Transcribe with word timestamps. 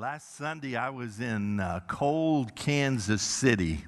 Last 0.00 0.36
Sunday, 0.36 0.76
I 0.76 0.88
was 0.88 1.20
in 1.20 1.60
uh, 1.60 1.80
cold 1.86 2.56
Kansas 2.56 3.20
City. 3.20 3.84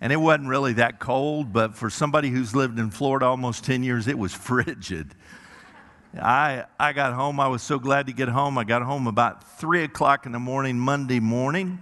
And 0.00 0.12
it 0.12 0.16
wasn't 0.18 0.46
really 0.46 0.74
that 0.74 1.00
cold, 1.00 1.52
but 1.52 1.74
for 1.74 1.90
somebody 1.90 2.28
who's 2.28 2.54
lived 2.54 2.78
in 2.78 2.92
Florida 2.92 3.26
almost 3.26 3.64
10 3.64 3.82
years, 3.82 4.06
it 4.06 4.16
was 4.16 4.32
frigid. 4.46 5.16
I, 6.14 6.66
I 6.78 6.92
got 6.92 7.12
home. 7.14 7.40
I 7.40 7.48
was 7.48 7.60
so 7.60 7.80
glad 7.80 8.06
to 8.06 8.12
get 8.12 8.28
home. 8.28 8.56
I 8.56 8.62
got 8.62 8.82
home 8.82 9.08
about 9.08 9.58
3 9.58 9.82
o'clock 9.82 10.26
in 10.26 10.32
the 10.32 10.38
morning, 10.38 10.78
Monday 10.78 11.18
morning, 11.18 11.80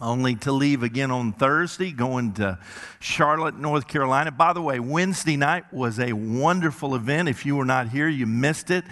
only 0.00 0.36
to 0.36 0.52
leave 0.52 0.84
again 0.84 1.10
on 1.10 1.32
Thursday, 1.32 1.90
going 1.90 2.34
to 2.34 2.60
Charlotte, 3.00 3.58
North 3.58 3.88
Carolina. 3.88 4.30
By 4.30 4.52
the 4.52 4.62
way, 4.62 4.78
Wednesday 4.78 5.36
night 5.36 5.72
was 5.72 5.98
a 5.98 6.12
wonderful 6.12 6.94
event. 6.94 7.28
If 7.28 7.44
you 7.44 7.56
were 7.56 7.64
not 7.64 7.88
here, 7.88 8.06
you 8.06 8.26
missed 8.26 8.70
it. 8.70 8.84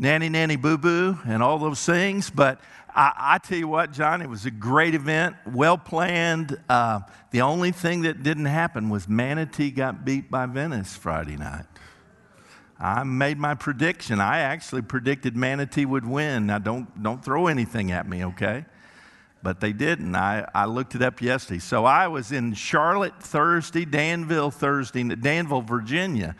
Nanny, 0.00 0.28
nanny, 0.28 0.54
boo 0.54 0.78
boo, 0.78 1.18
and 1.26 1.42
all 1.42 1.58
those 1.58 1.84
things. 1.84 2.30
But 2.30 2.60
I, 2.94 3.12
I, 3.16 3.38
tell 3.38 3.58
you 3.58 3.66
what, 3.66 3.92
John, 3.92 4.22
it 4.22 4.30
was 4.30 4.46
a 4.46 4.50
great 4.50 4.94
event, 4.94 5.34
well 5.44 5.76
planned. 5.76 6.56
Uh, 6.68 7.00
the 7.32 7.40
only 7.40 7.72
thing 7.72 8.02
that 8.02 8.22
didn't 8.22 8.44
happen 8.44 8.90
was 8.90 9.08
Manatee 9.08 9.72
got 9.72 10.04
beat 10.04 10.30
by 10.30 10.46
Venice 10.46 10.94
Friday 10.94 11.36
night. 11.36 11.64
I 12.78 13.02
made 13.02 13.38
my 13.38 13.56
prediction. 13.56 14.20
I 14.20 14.38
actually 14.38 14.82
predicted 14.82 15.36
Manatee 15.36 15.84
would 15.84 16.06
win. 16.06 16.46
Now, 16.46 16.60
don't, 16.60 17.02
don't 17.02 17.24
throw 17.24 17.48
anything 17.48 17.90
at 17.90 18.08
me, 18.08 18.24
okay? 18.24 18.66
But 19.42 19.58
they 19.58 19.72
didn't. 19.72 20.14
I, 20.14 20.48
I 20.54 20.66
looked 20.66 20.94
it 20.94 21.02
up 21.02 21.20
yesterday. 21.20 21.58
So 21.58 21.84
I 21.84 22.06
was 22.06 22.30
in 22.30 22.54
Charlotte 22.54 23.20
Thursday, 23.20 23.84
Danville 23.84 24.52
Thursday, 24.52 25.02
Danville, 25.02 25.62
Virginia 25.62 26.36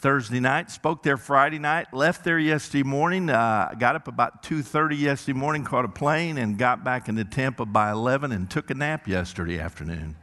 Thursday 0.00 0.40
night, 0.40 0.70
spoke 0.70 1.02
there 1.02 1.18
Friday 1.18 1.58
night, 1.58 1.92
left 1.92 2.24
there 2.24 2.38
yesterday 2.38 2.82
morning, 2.82 3.28
uh, 3.28 3.74
got 3.78 3.96
up 3.96 4.08
about 4.08 4.42
2.30 4.42 4.98
yesterday 4.98 5.38
morning, 5.38 5.62
caught 5.62 5.84
a 5.84 5.88
plane, 5.88 6.38
and 6.38 6.56
got 6.56 6.82
back 6.82 7.10
into 7.10 7.22
Tampa 7.22 7.66
by 7.66 7.90
11 7.90 8.32
and 8.32 8.50
took 8.50 8.70
a 8.70 8.74
nap 8.74 9.06
yesterday 9.06 9.58
afternoon. 9.58 10.16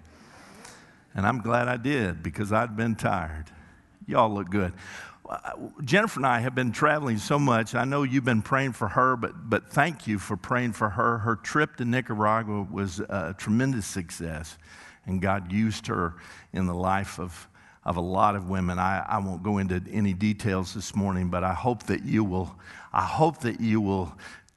And 1.13 1.27
I'm 1.27 1.41
glad 1.41 1.67
I 1.67 1.77
did 1.77 2.23
because 2.23 2.51
I'd 2.51 2.75
been 2.75 2.95
tired. 2.95 3.51
Y'all 4.07 4.33
look 4.33 4.49
good. 4.49 4.73
Jennifer 5.83 6.21
and 6.21 6.25
I 6.25 6.39
have 6.39 6.55
been 6.55 6.71
traveling 6.71 7.19
so 7.19 7.37
much. 7.37 7.75
I 7.75 7.85
know 7.85 8.01
you've 8.01 8.25
been 8.25 8.41
praying 8.41 8.73
for 8.73 8.87
her, 8.87 9.15
but, 9.15 9.47
but 9.47 9.69
thank 9.69 10.07
you 10.07 10.17
for 10.17 10.37
praying 10.37 10.73
for 10.73 10.89
her. 10.89 11.19
Her 11.19 11.35
trip 11.35 11.75
to 11.75 11.85
Nicaragua 11.85 12.65
was 12.71 12.99
a 12.99 13.35
tremendous 13.37 13.85
success, 13.85 14.57
and 15.05 15.21
God 15.21 15.51
used 15.51 15.85
her 15.85 16.15
in 16.51 16.65
the 16.65 16.73
life 16.73 17.19
of 17.19 17.47
of 17.87 17.95
a 17.95 18.01
lot 18.01 18.35
of 18.35 18.49
women. 18.49 18.77
I, 18.77 19.03
I 19.07 19.17
won't 19.19 19.41
go 19.41 19.59
into 19.59 19.81
any 19.89 20.13
details 20.13 20.73
this 20.73 20.93
morning, 20.93 21.29
but 21.29 21.45
I 21.45 21.53
hope 21.53 21.83
that 21.83 22.03
you 22.03 22.21
will, 22.25 22.53
I 22.91 23.05
hope 23.05 23.39
that 23.39 23.61
you 23.61 23.79
will 23.79 24.13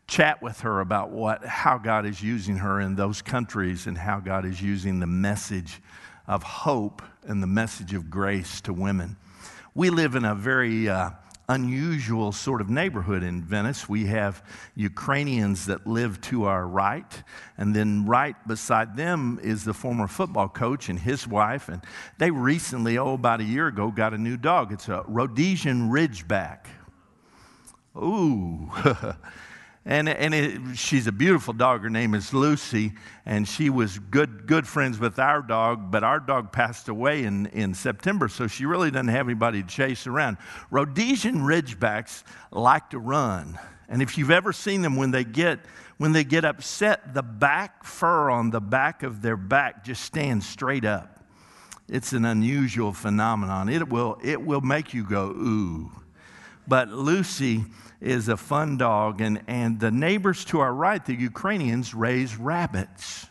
chat 0.08 0.42
with 0.42 0.62
her 0.62 0.80
about 0.80 1.10
what, 1.10 1.44
how 1.46 1.78
God 1.78 2.04
is 2.04 2.20
using 2.20 2.56
her 2.56 2.80
in 2.80 2.96
those 2.96 3.22
countries 3.22 3.86
and 3.86 3.96
how 3.96 4.18
God 4.18 4.44
is 4.44 4.60
using 4.60 4.98
the 4.98 5.06
message 5.06 5.80
of 6.26 6.42
hope 6.42 7.02
and 7.22 7.40
the 7.40 7.46
message 7.46 7.94
of 7.94 8.10
grace 8.10 8.60
to 8.62 8.72
women. 8.72 9.16
We 9.76 9.90
live 9.90 10.16
in 10.16 10.24
a 10.24 10.34
very 10.34 10.88
uh, 10.88 11.10
unusual 11.50 12.30
sort 12.30 12.60
of 12.60 12.70
neighborhood 12.70 13.24
in 13.24 13.42
Venice. 13.42 13.88
We 13.88 14.06
have 14.06 14.44
Ukrainians 14.76 15.66
that 15.66 15.84
live 15.84 16.20
to 16.22 16.44
our 16.44 16.66
right, 16.66 17.22
and 17.58 17.74
then 17.74 18.06
right 18.06 18.36
beside 18.46 18.96
them 18.96 19.40
is 19.42 19.64
the 19.64 19.74
former 19.74 20.06
football 20.06 20.48
coach 20.48 20.88
and 20.88 20.98
his 20.98 21.26
wife. 21.26 21.68
And 21.68 21.82
they 22.18 22.30
recently, 22.30 22.98
oh, 22.98 23.14
about 23.14 23.40
a 23.40 23.44
year 23.44 23.66
ago, 23.66 23.90
got 23.90 24.14
a 24.14 24.18
new 24.18 24.36
dog. 24.36 24.72
It's 24.72 24.88
a 24.88 25.02
Rhodesian 25.08 25.90
Ridgeback. 25.90 26.66
Ooh. 27.96 28.70
And, 29.90 30.08
and 30.08 30.32
it, 30.32 30.76
she's 30.76 31.08
a 31.08 31.12
beautiful 31.12 31.52
dog. 31.52 31.82
Her 31.82 31.90
name 31.90 32.14
is 32.14 32.32
Lucy, 32.32 32.92
and 33.26 33.48
she 33.48 33.70
was 33.70 33.98
good, 33.98 34.46
good 34.46 34.64
friends 34.64 35.00
with 35.00 35.18
our 35.18 35.42
dog, 35.42 35.90
but 35.90 36.04
our 36.04 36.20
dog 36.20 36.52
passed 36.52 36.88
away 36.88 37.24
in, 37.24 37.46
in 37.46 37.74
September, 37.74 38.28
so 38.28 38.46
she 38.46 38.66
really 38.66 38.92
doesn't 38.92 39.08
have 39.08 39.26
anybody 39.26 39.62
to 39.62 39.68
chase 39.68 40.06
around. 40.06 40.36
Rhodesian 40.70 41.40
Ridgebacks 41.40 42.22
like 42.52 42.90
to 42.90 43.00
run. 43.00 43.58
And 43.88 44.00
if 44.00 44.16
you've 44.16 44.30
ever 44.30 44.52
seen 44.52 44.82
them 44.82 44.94
when 44.94 45.10
they 45.10 45.24
get 45.24 45.58
when 45.96 46.12
they 46.12 46.22
get 46.22 46.44
upset, 46.44 47.12
the 47.12 47.22
back 47.22 47.82
fur 47.82 48.30
on 48.30 48.50
the 48.50 48.60
back 48.60 49.02
of 49.02 49.22
their 49.22 49.36
back 49.36 49.84
just 49.84 50.04
stands 50.04 50.48
straight 50.48 50.84
up. 50.84 51.24
It's 51.88 52.12
an 52.12 52.24
unusual 52.24 52.92
phenomenon. 52.92 53.68
It 53.68 53.88
will, 53.88 54.18
it 54.22 54.40
will 54.40 54.60
make 54.60 54.94
you 54.94 55.04
go, 55.04 55.30
ooh. 55.30 55.90
But 56.66 56.88
Lucy 56.88 57.64
is 58.00 58.28
a 58.28 58.36
fun 58.36 58.76
dog, 58.76 59.20
and, 59.20 59.42
and 59.46 59.78
the 59.78 59.90
neighbors 59.90 60.44
to 60.46 60.60
our 60.60 60.72
right, 60.72 61.04
the 61.04 61.14
Ukrainians, 61.14 61.94
raise 61.94 62.36
rabbits. 62.36 63.26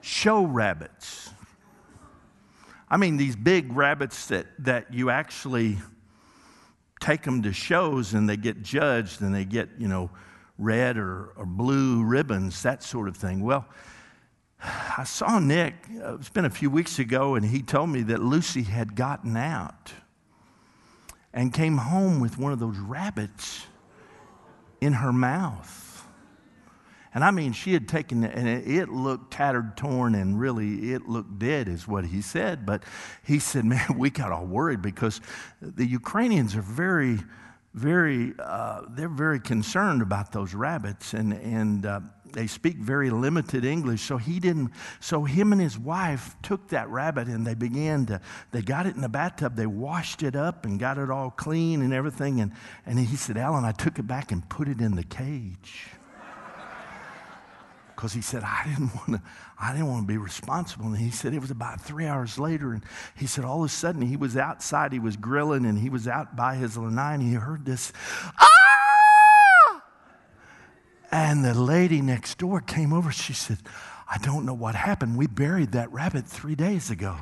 Show 0.00 0.44
rabbits. 0.44 1.30
I 2.88 2.96
mean, 2.96 3.16
these 3.16 3.36
big 3.36 3.72
rabbits 3.76 4.26
that, 4.26 4.46
that 4.60 4.92
you 4.92 5.10
actually 5.10 5.78
take 7.00 7.22
them 7.22 7.42
to 7.42 7.52
shows 7.52 8.14
and 8.14 8.28
they 8.28 8.36
get 8.36 8.62
judged 8.62 9.20
and 9.20 9.34
they 9.34 9.44
get, 9.44 9.68
you 9.78 9.88
know, 9.88 10.10
red 10.58 10.96
or, 10.96 11.32
or 11.36 11.44
blue 11.44 12.04
ribbons, 12.04 12.62
that 12.62 12.82
sort 12.82 13.08
of 13.08 13.16
thing. 13.16 13.42
Well, 13.42 13.66
I 14.96 15.04
saw 15.04 15.38
Nick, 15.38 15.74
uh, 16.02 16.14
it's 16.14 16.30
been 16.30 16.46
a 16.46 16.50
few 16.50 16.70
weeks 16.70 16.98
ago, 16.98 17.34
and 17.34 17.44
he 17.44 17.60
told 17.60 17.90
me 17.90 18.02
that 18.04 18.20
Lucy 18.20 18.62
had 18.62 18.94
gotten 18.94 19.36
out 19.36 19.92
and 21.34 21.52
came 21.52 21.76
home 21.76 22.20
with 22.20 22.38
one 22.38 22.52
of 22.52 22.60
those 22.60 22.78
rabbits 22.78 23.66
in 24.80 24.94
her 24.94 25.12
mouth. 25.12 26.06
And 27.12 27.22
I 27.22 27.30
mean, 27.30 27.52
she 27.52 27.72
had 27.72 27.88
taken 27.88 28.24
it, 28.24 28.34
and 28.34 28.48
it 28.48 28.88
looked 28.88 29.32
tattered, 29.32 29.76
torn, 29.76 30.14
and 30.14 30.38
really 30.38 30.92
it 30.92 31.08
looked 31.08 31.38
dead, 31.38 31.68
is 31.68 31.86
what 31.86 32.06
he 32.06 32.22
said. 32.22 32.64
But 32.64 32.84
he 33.24 33.38
said, 33.38 33.64
Man, 33.64 33.98
we 33.98 34.10
got 34.10 34.32
all 34.32 34.46
worried 34.46 34.80
because 34.80 35.20
the 35.60 35.86
Ukrainians 35.86 36.56
are 36.56 36.62
very, 36.62 37.18
very, 37.74 38.32
uh, 38.38 38.82
they're 38.90 39.08
very 39.08 39.40
concerned 39.40 40.02
about 40.02 40.32
those 40.32 40.54
rabbits. 40.54 41.14
And, 41.14 41.32
and 41.34 41.86
uh, 41.86 42.00
they 42.34 42.46
speak 42.46 42.76
very 42.76 43.10
limited 43.10 43.64
English. 43.64 44.02
So 44.02 44.18
he 44.18 44.38
didn't, 44.38 44.72
so 45.00 45.24
him 45.24 45.52
and 45.52 45.60
his 45.60 45.78
wife 45.78 46.36
took 46.42 46.68
that 46.68 46.88
rabbit 46.88 47.28
and 47.28 47.46
they 47.46 47.54
began 47.54 48.06
to, 48.06 48.20
they 48.50 48.60
got 48.60 48.86
it 48.86 48.94
in 48.94 49.00
the 49.00 49.08
bathtub, 49.08 49.56
they 49.56 49.66
washed 49.66 50.22
it 50.22 50.36
up 50.36 50.66
and 50.66 50.78
got 50.78 50.98
it 50.98 51.10
all 51.10 51.30
clean 51.30 51.80
and 51.80 51.94
everything. 51.94 52.40
And, 52.40 52.52
and 52.84 52.98
he 52.98 53.16
said, 53.16 53.38
Alan, 53.38 53.64
I 53.64 53.72
took 53.72 53.98
it 53.98 54.06
back 54.06 54.32
and 54.32 54.46
put 54.48 54.68
it 54.68 54.80
in 54.80 54.96
the 54.96 55.04
cage. 55.04 55.86
Because 57.94 58.12
he 58.12 58.22
said, 58.22 58.42
I 58.42 58.64
didn't 58.66 58.92
want 58.96 59.12
to, 59.12 59.22
I 59.56 59.70
didn't 59.70 59.86
want 59.86 60.02
to 60.02 60.06
be 60.08 60.18
responsible. 60.18 60.86
And 60.86 60.98
he 60.98 61.10
said 61.10 61.32
it 61.32 61.40
was 61.40 61.52
about 61.52 61.80
three 61.80 62.06
hours 62.06 62.40
later, 62.40 62.72
and 62.72 62.82
he 63.14 63.28
said 63.28 63.44
all 63.44 63.60
of 63.60 63.66
a 63.66 63.72
sudden 63.72 64.02
he 64.02 64.16
was 64.16 64.36
outside, 64.36 64.92
he 64.92 64.98
was 64.98 65.16
grilling, 65.16 65.64
and 65.64 65.78
he 65.78 65.88
was 65.88 66.08
out 66.08 66.34
by 66.34 66.56
his 66.56 66.76
lanai, 66.76 67.14
and 67.14 67.22
he 67.22 67.34
heard 67.34 67.64
this, 67.64 67.92
ah! 68.36 68.63
And 71.14 71.44
the 71.44 71.54
lady 71.54 72.02
next 72.02 72.38
door 72.38 72.60
came 72.60 72.92
over. 72.92 73.12
She 73.12 73.34
said, 73.34 73.58
I 74.10 74.18
don't 74.18 74.44
know 74.44 74.52
what 74.52 74.74
happened. 74.74 75.16
We 75.16 75.28
buried 75.28 75.70
that 75.70 75.92
rabbit 75.92 76.26
three 76.26 76.56
days 76.56 76.90
ago. 76.90 77.16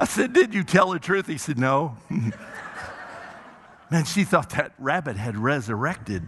I 0.00 0.06
said, 0.06 0.32
Did 0.32 0.54
you 0.54 0.64
tell 0.64 0.92
the 0.92 0.98
truth? 0.98 1.26
He 1.26 1.36
said, 1.36 1.58
No. 1.58 1.98
Man, 3.90 4.06
she 4.06 4.24
thought 4.24 4.48
that 4.50 4.72
rabbit 4.78 5.18
had 5.18 5.36
resurrected 5.36 6.22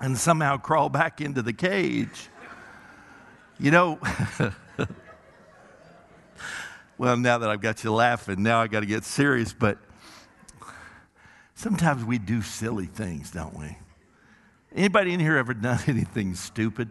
and 0.00 0.18
somehow 0.18 0.56
crawled 0.56 0.92
back 0.92 1.20
into 1.20 1.40
the 1.40 1.52
cage. 1.52 2.30
You 3.60 3.70
know, 3.70 4.00
well, 7.02 7.16
now 7.16 7.36
that 7.36 7.50
I've 7.50 7.60
got 7.60 7.82
you 7.82 7.92
laughing, 7.92 8.44
now 8.44 8.60
I 8.60 8.68
got 8.68 8.78
to 8.78 8.86
get 8.86 9.02
serious. 9.02 9.52
But 9.52 9.76
sometimes 11.56 12.04
we 12.04 12.16
do 12.16 12.42
silly 12.42 12.86
things, 12.86 13.32
don't 13.32 13.58
we? 13.58 13.76
Anybody 14.72 15.12
in 15.12 15.18
here 15.18 15.36
ever 15.36 15.52
done 15.52 15.80
anything 15.88 16.36
stupid? 16.36 16.88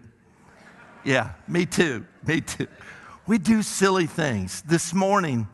Yeah, 1.05 1.31
me 1.47 1.65
too. 1.65 2.05
Me 2.27 2.41
too. 2.41 2.67
We 3.25 3.37
do 3.37 3.61
silly 3.61 4.05
things. 4.05 4.61
This 4.63 4.93
morning, 4.93 5.47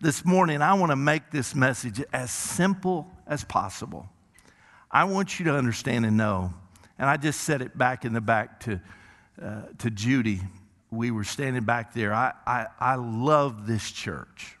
this 0.00 0.24
morning, 0.24 0.62
I 0.62 0.74
want 0.74 0.92
to 0.92 0.96
make 0.96 1.32
this 1.32 1.52
message 1.56 2.00
as 2.12 2.30
simple 2.30 3.10
as 3.26 3.42
possible. 3.42 4.08
I 4.92 5.02
want 5.04 5.40
you 5.40 5.46
to 5.46 5.56
understand 5.56 6.06
and 6.06 6.16
know, 6.16 6.54
and 7.00 7.10
I 7.10 7.16
just 7.16 7.40
said 7.40 7.62
it 7.62 7.76
back 7.76 8.04
in 8.04 8.12
the 8.12 8.20
back 8.20 8.60
to, 8.60 8.80
uh, 9.42 9.62
to 9.78 9.90
Judy 9.90 10.40
we 10.94 11.10
were 11.10 11.24
standing 11.24 11.64
back 11.64 11.92
there. 11.92 12.12
I, 12.12 12.32
I, 12.46 12.66
I 12.78 12.94
love 12.96 13.66
this 13.66 13.90
church. 13.90 14.56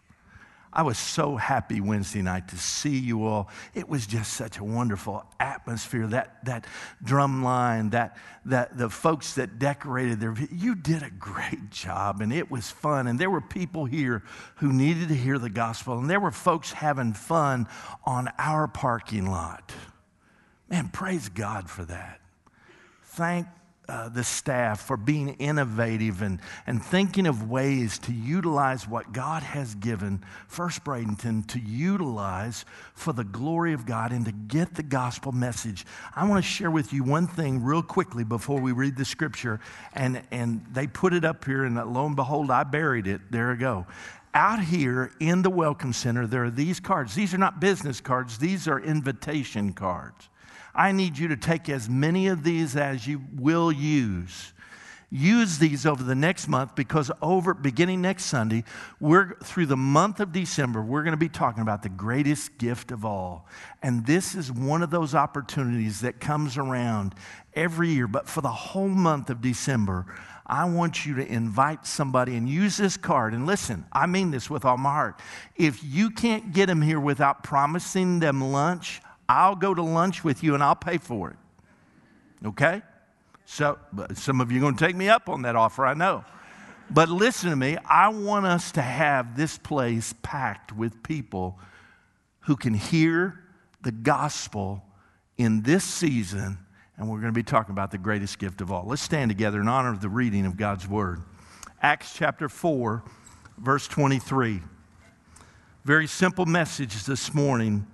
I 0.76 0.82
was 0.82 0.98
so 0.98 1.36
happy 1.36 1.80
Wednesday 1.80 2.20
night 2.20 2.48
to 2.48 2.58
see 2.58 2.98
you 2.98 3.26
all. 3.26 3.48
It 3.74 3.88
was 3.88 4.08
just 4.08 4.32
such 4.32 4.58
a 4.58 4.64
wonderful 4.64 5.24
atmosphere. 5.38 6.08
That, 6.08 6.44
that 6.46 6.66
drum 7.00 7.44
line, 7.44 7.90
that, 7.90 8.16
that 8.46 8.76
the 8.76 8.90
folks 8.90 9.34
that 9.34 9.60
decorated 9.60 10.18
there, 10.18 10.34
you 10.50 10.74
did 10.74 11.04
a 11.04 11.10
great 11.10 11.70
job 11.70 12.20
and 12.20 12.32
it 12.32 12.50
was 12.50 12.72
fun. 12.72 13.06
And 13.06 13.20
there 13.20 13.30
were 13.30 13.40
people 13.40 13.84
here 13.84 14.24
who 14.56 14.72
needed 14.72 15.08
to 15.08 15.14
hear 15.14 15.38
the 15.38 15.48
gospel 15.48 15.96
and 15.96 16.10
there 16.10 16.18
were 16.18 16.32
folks 16.32 16.72
having 16.72 17.12
fun 17.12 17.68
on 18.04 18.28
our 18.36 18.66
parking 18.66 19.30
lot. 19.30 19.72
Man, 20.68 20.88
praise 20.88 21.28
God 21.28 21.70
for 21.70 21.84
that. 21.84 22.20
Thank 23.04 23.46
uh, 23.88 24.08
the 24.08 24.24
staff 24.24 24.80
for 24.80 24.96
being 24.96 25.30
innovative 25.34 26.22
and, 26.22 26.40
and 26.66 26.82
thinking 26.82 27.26
of 27.26 27.50
ways 27.50 27.98
to 27.98 28.12
utilize 28.12 28.88
what 28.88 29.12
God 29.12 29.42
has 29.42 29.74
given 29.74 30.24
First 30.48 30.84
Bradenton 30.84 31.46
to 31.48 31.60
utilize 31.60 32.64
for 32.94 33.12
the 33.12 33.24
glory 33.24 33.72
of 33.72 33.86
God 33.86 34.12
and 34.12 34.24
to 34.24 34.32
get 34.32 34.74
the 34.74 34.82
gospel 34.82 35.32
message. 35.32 35.84
I 36.14 36.26
want 36.28 36.42
to 36.44 36.50
share 36.50 36.70
with 36.70 36.92
you 36.92 37.04
one 37.04 37.26
thing 37.26 37.62
real 37.62 37.82
quickly 37.82 38.24
before 38.24 38.60
we 38.60 38.72
read 38.72 38.96
the 38.96 39.04
scripture. 39.04 39.60
And, 39.92 40.22
and 40.30 40.64
they 40.72 40.86
put 40.86 41.12
it 41.12 41.24
up 41.24 41.44
here, 41.44 41.64
and 41.64 41.76
lo 41.76 42.06
and 42.06 42.16
behold, 42.16 42.50
I 42.50 42.64
buried 42.64 43.06
it. 43.06 43.20
There 43.30 43.50
we 43.50 43.56
go. 43.56 43.86
Out 44.32 44.64
here 44.64 45.12
in 45.20 45.42
the 45.42 45.50
Welcome 45.50 45.92
Center, 45.92 46.26
there 46.26 46.44
are 46.44 46.50
these 46.50 46.80
cards. 46.80 47.14
These 47.14 47.34
are 47.34 47.38
not 47.38 47.60
business 47.60 48.00
cards, 48.00 48.38
these 48.38 48.66
are 48.66 48.80
invitation 48.80 49.72
cards. 49.72 50.28
I 50.74 50.92
need 50.92 51.16
you 51.16 51.28
to 51.28 51.36
take 51.36 51.68
as 51.68 51.88
many 51.88 52.26
of 52.26 52.42
these 52.42 52.76
as 52.76 53.06
you 53.06 53.22
will 53.34 53.70
use. 53.70 54.52
Use 55.10 55.58
these 55.58 55.86
over 55.86 56.02
the 56.02 56.16
next 56.16 56.48
month 56.48 56.74
because 56.74 57.08
over 57.22 57.54
beginning 57.54 58.02
next 58.02 58.24
Sunday, 58.24 58.64
we're 58.98 59.36
through 59.44 59.66
the 59.66 59.76
month 59.76 60.18
of 60.18 60.32
December, 60.32 60.82
we're 60.82 61.04
going 61.04 61.12
to 61.12 61.16
be 61.16 61.28
talking 61.28 61.62
about 61.62 61.84
the 61.84 61.88
greatest 61.88 62.58
gift 62.58 62.90
of 62.90 63.04
all. 63.04 63.46
And 63.80 64.04
this 64.06 64.34
is 64.34 64.50
one 64.50 64.82
of 64.82 64.90
those 64.90 65.14
opportunities 65.14 66.00
that 66.00 66.18
comes 66.18 66.58
around 66.58 67.14
every 67.54 67.90
year. 67.90 68.08
But 68.08 68.26
for 68.26 68.40
the 68.40 68.48
whole 68.48 68.88
month 68.88 69.30
of 69.30 69.40
December, 69.40 70.06
I 70.46 70.64
want 70.64 71.06
you 71.06 71.14
to 71.14 71.26
invite 71.26 71.86
somebody 71.86 72.36
and 72.36 72.48
use 72.48 72.76
this 72.76 72.96
card. 72.96 73.34
And 73.34 73.46
listen, 73.46 73.86
I 73.92 74.06
mean 74.06 74.32
this 74.32 74.50
with 74.50 74.64
all 74.64 74.76
my 74.76 74.90
heart. 74.90 75.20
If 75.54 75.84
you 75.84 76.10
can't 76.10 76.52
get 76.52 76.66
them 76.66 76.82
here 76.82 76.98
without 76.98 77.44
promising 77.44 78.18
them 78.18 78.40
lunch, 78.40 79.00
I'll 79.28 79.56
go 79.56 79.74
to 79.74 79.82
lunch 79.82 80.24
with 80.24 80.42
you 80.42 80.54
and 80.54 80.62
I'll 80.62 80.76
pay 80.76 80.98
for 80.98 81.30
it. 81.30 81.36
Okay? 82.46 82.82
So, 83.46 83.78
some 84.14 84.40
of 84.40 84.50
you 84.50 84.58
are 84.58 84.60
going 84.60 84.76
to 84.76 84.84
take 84.84 84.96
me 84.96 85.08
up 85.08 85.28
on 85.28 85.42
that 85.42 85.56
offer, 85.56 85.84
I 85.84 85.94
know. 85.94 86.24
But 86.90 87.08
listen 87.08 87.50
to 87.50 87.56
me, 87.56 87.78
I 87.86 88.08
want 88.08 88.46
us 88.46 88.72
to 88.72 88.82
have 88.82 89.36
this 89.36 89.58
place 89.58 90.14
packed 90.22 90.72
with 90.72 91.02
people 91.02 91.58
who 92.40 92.56
can 92.56 92.74
hear 92.74 93.40
the 93.82 93.92
gospel 93.92 94.82
in 95.36 95.62
this 95.62 95.84
season, 95.84 96.58
and 96.96 97.08
we're 97.08 97.20
going 97.20 97.32
to 97.32 97.38
be 97.38 97.42
talking 97.42 97.72
about 97.72 97.90
the 97.90 97.98
greatest 97.98 98.38
gift 98.38 98.60
of 98.60 98.70
all. 98.70 98.84
Let's 98.86 99.02
stand 99.02 99.30
together 99.30 99.60
in 99.60 99.68
honor 99.68 99.90
of 99.90 100.00
the 100.00 100.08
reading 100.08 100.46
of 100.46 100.56
God's 100.56 100.86
word. 100.86 101.22
Acts 101.82 102.14
chapter 102.14 102.48
4, 102.48 103.02
verse 103.58 103.88
23. 103.88 104.60
Very 105.84 106.06
simple 106.06 106.46
message 106.46 107.04
this 107.04 107.34
morning 107.34 107.86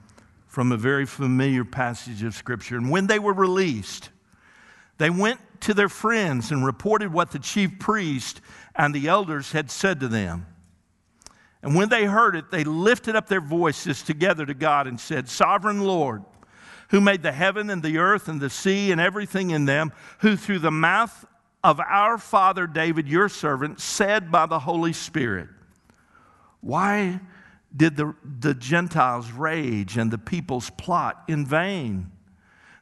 from 0.51 0.73
a 0.73 0.77
very 0.77 1.07
familiar 1.07 1.65
passage 1.65 2.25
of 2.25 2.35
Scripture. 2.35 2.77
And 2.77 2.91
when 2.91 3.07
they 3.07 3.21
were 3.21 3.33
released, 3.33 4.11
they 4.99 5.09
went 5.09 5.39
to 5.61 5.73
their 5.73 5.89
friends 5.89 6.51
and 6.51 6.67
reported 6.67 7.13
what 7.13 7.31
the 7.31 7.39
chief 7.39 7.79
priest 7.79 8.41
and 8.75 8.93
the 8.93 9.07
elders 9.07 9.53
had 9.53 9.71
said 9.71 10.01
to 10.01 10.09
them. 10.09 10.47
And 11.63 11.77
when 11.77 11.89
they 11.89 12.05
heard 12.05 12.35
it, 12.35 12.51
they 12.51 12.65
lifted 12.65 13.15
up 13.15 13.29
their 13.29 13.41
voices 13.41 14.03
together 14.03 14.45
to 14.45 14.55
God 14.55 14.89
and 14.89 14.99
said, 14.99 15.29
Sovereign 15.29 15.83
Lord, 15.83 16.25
who 16.89 17.01
made 17.01 17.23
the 17.23 17.31
heaven 17.31 17.71
and 17.71 17.81
the 17.81 17.99
earth 17.99 18.27
and 18.27 18.41
the 18.41 18.51
sea 18.51 18.91
and 18.91 19.01
everything 19.01 19.51
in 19.51 19.67
them, 19.67 19.93
who 20.19 20.37
through 20.37 20.59
the 20.59 20.73
mouth 20.73 21.27
of 21.63 21.79
our 21.79 22.19
father 22.19 22.67
David, 22.67 23.07
your 23.07 23.29
servant, 23.29 23.79
said 23.79 24.33
by 24.33 24.47
the 24.47 24.59
Holy 24.59 24.95
Spirit, 24.95 25.49
Why 26.61 27.21
did 27.77 27.97
the, 27.97 28.15
the 28.41 28.55
Gentiles 28.55 29.31
rage 29.31 29.97
and 29.97 30.11
the 30.11 30.19
peoples 30.19 30.71
plot 30.71 31.23
in 31.29 31.47
vain. 31.47 32.11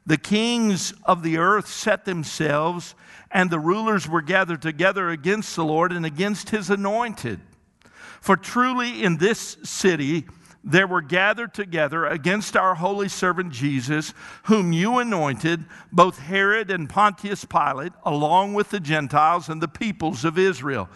The 0.05 0.17
kings 0.17 0.93
of 1.03 1.21
the 1.21 1.37
earth 1.37 1.67
set 1.67 2.05
themselves, 2.05 2.95
and 3.29 3.49
the 3.49 3.59
rulers 3.59 4.09
were 4.09 4.23
gathered 4.23 4.61
together 4.61 5.09
against 5.09 5.55
the 5.55 5.63
Lord 5.63 5.91
and 5.91 6.05
against 6.05 6.49
his 6.49 6.69
anointed. 6.69 7.39
For 8.19 8.35
truly 8.35 9.03
in 9.03 9.17
this 9.17 9.57
city 9.63 10.25
there 10.63 10.87
were 10.87 11.01
gathered 11.01 11.53
together 11.53 12.05
against 12.05 12.57
our 12.57 12.75
holy 12.75 13.07
servant 13.07 13.53
Jesus, 13.53 14.13
whom 14.43 14.73
you 14.73 14.97
anointed, 14.97 15.63
both 15.91 16.19
Herod 16.19 16.69
and 16.69 16.89
Pontius 16.89 17.45
Pilate, 17.45 17.93
along 18.03 18.55
with 18.55 18.69
the 18.69 18.79
Gentiles 18.79 19.47
and 19.47 19.61
the 19.61 19.69
peoples 19.69 20.25
of 20.25 20.37
Israel 20.37 20.89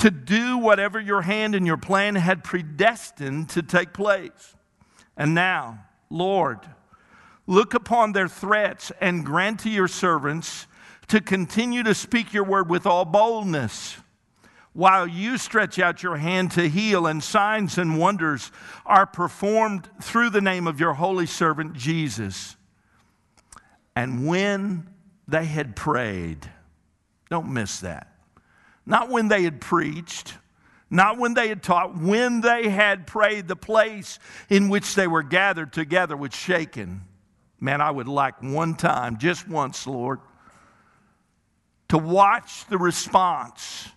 to 0.00 0.10
do 0.10 0.58
whatever 0.58 0.98
your 0.98 1.22
hand 1.22 1.54
and 1.54 1.66
your 1.66 1.76
plan 1.76 2.14
had 2.14 2.42
predestined 2.42 3.48
to 3.50 3.62
take 3.62 3.92
place. 3.92 4.56
And 5.16 5.34
now, 5.34 5.84
Lord, 6.08 6.60
look 7.46 7.74
upon 7.74 8.12
their 8.12 8.28
threats 8.28 8.90
and 9.00 9.24
grant 9.24 9.60
to 9.60 9.70
your 9.70 9.88
servants 9.88 10.66
to 11.08 11.20
continue 11.20 11.82
to 11.82 11.94
speak 11.94 12.32
your 12.32 12.44
word 12.44 12.70
with 12.70 12.86
all 12.86 13.04
boldness 13.04 13.98
while 14.72 15.06
you 15.06 15.36
stretch 15.36 15.78
out 15.78 16.02
your 16.02 16.16
hand 16.16 16.52
to 16.52 16.68
heal, 16.68 17.06
and 17.06 17.22
signs 17.22 17.76
and 17.76 17.98
wonders 17.98 18.52
are 18.86 19.06
performed 19.06 19.88
through 20.00 20.30
the 20.30 20.40
name 20.40 20.66
of 20.66 20.78
your 20.78 20.94
holy 20.94 21.26
servant 21.26 21.74
Jesus. 21.74 22.56
And 23.96 24.26
when 24.26 24.88
they 25.26 25.44
had 25.44 25.74
prayed, 25.74 26.48
don't 27.28 27.52
miss 27.52 27.80
that. 27.80 28.09
Not 28.86 29.08
when 29.10 29.28
they 29.28 29.42
had 29.42 29.60
preached, 29.60 30.34
not 30.90 31.18
when 31.18 31.34
they 31.34 31.48
had 31.48 31.62
taught, 31.62 31.96
when 31.96 32.40
they 32.40 32.68
had 32.68 33.06
prayed, 33.06 33.46
the 33.46 33.56
place 33.56 34.18
in 34.48 34.68
which 34.68 34.94
they 34.94 35.06
were 35.06 35.22
gathered 35.22 35.72
together 35.72 36.16
was 36.16 36.34
shaken. 36.34 37.02
Man, 37.60 37.80
I 37.80 37.90
would 37.90 38.08
like 38.08 38.42
one 38.42 38.74
time, 38.74 39.18
just 39.18 39.46
once, 39.46 39.86
Lord, 39.86 40.20
to 41.88 41.98
watch 41.98 42.66
the 42.66 42.78
response. 42.78 43.88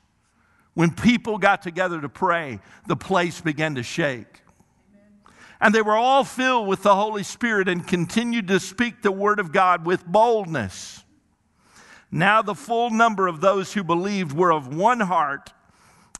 When 0.73 0.91
people 0.91 1.37
got 1.37 1.61
together 1.61 2.01
to 2.01 2.09
pray, 2.09 2.59
the 2.87 2.95
place 2.95 3.41
began 3.41 3.75
to 3.75 3.83
shake. 3.83 4.41
And 5.61 5.73
they 5.73 5.81
were 5.81 5.95
all 5.95 6.23
filled 6.23 6.67
with 6.67 6.83
the 6.83 6.95
Holy 6.95 7.23
Spirit 7.23 7.69
and 7.69 7.87
continued 7.87 8.49
to 8.49 8.59
speak 8.59 9.01
the 9.01 9.11
word 9.11 9.39
of 9.39 9.51
God 9.51 9.85
with 9.85 10.05
boldness. 10.05 11.02
Now 12.13 12.43
the 12.43 12.53
full 12.53 12.91
number 12.91 13.27
of 13.27 13.41
those 13.41 13.73
who 13.73 13.83
believed 13.83 14.33
were 14.33 14.53
of 14.53 14.67
one 14.67 14.99
heart 14.99 15.51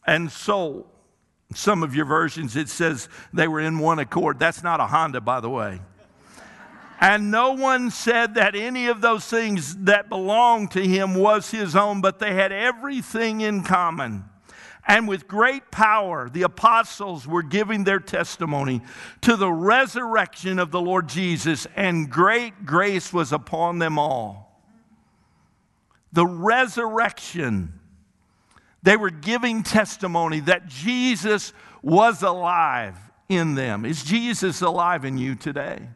and 0.08 0.32
soul. 0.32 0.88
Some 1.54 1.84
of 1.84 1.94
your 1.94 2.06
versions, 2.06 2.56
it 2.56 2.68
says 2.68 3.08
they 3.32 3.48
were 3.48 3.60
in 3.60 3.78
one 3.78 4.00
accord. 4.00 4.40
That's 4.40 4.64
not 4.64 4.80
a 4.80 4.88
Honda, 4.88 5.22
by 5.22 5.40
the 5.40 5.52
way. 5.52 5.82
And 7.00 7.30
no 7.30 7.52
one 7.52 7.92
said 7.92 8.34
that 8.34 8.56
any 8.56 8.88
of 8.88 9.02
those 9.02 9.26
things 9.26 9.76
that 9.84 10.10
belonged 10.10 10.72
to 10.72 10.82
him 10.82 11.14
was 11.14 11.52
his 11.52 11.76
own, 11.76 12.02
but 12.02 12.18
they 12.18 12.34
had 12.34 12.52
everything 12.52 13.42
in 13.42 13.62
common. 13.62 14.26
And 14.88 15.08
with 15.08 15.28
great 15.28 15.70
power, 15.70 16.28
the 16.28 16.42
apostles 16.42 17.28
were 17.28 17.44
giving 17.44 17.84
their 17.84 18.00
testimony 18.00 18.82
to 19.22 19.36
the 19.36 19.52
resurrection 19.52 20.58
of 20.58 20.72
the 20.72 20.82
Lord 20.82 21.08
Jesus, 21.08 21.68
and 21.76 22.10
great 22.10 22.66
grace 22.66 23.14
was 23.14 23.32
upon 23.32 23.78
them 23.78 24.00
all 24.00 24.43
the 26.14 26.26
resurrection. 26.26 27.80
They 28.84 28.96
were 28.96 29.10
giving 29.10 29.64
testimony 29.64 30.40
that 30.42 30.68
Jesus 30.68 31.52
was 31.82 32.22
alive 32.22 32.96
in 33.28 33.56
them. 33.56 33.84
Is 33.84 34.04
Jesus 34.04 34.62
alive 34.62 35.04
in 35.04 35.18
you 35.18 35.36
today? 35.36 35.90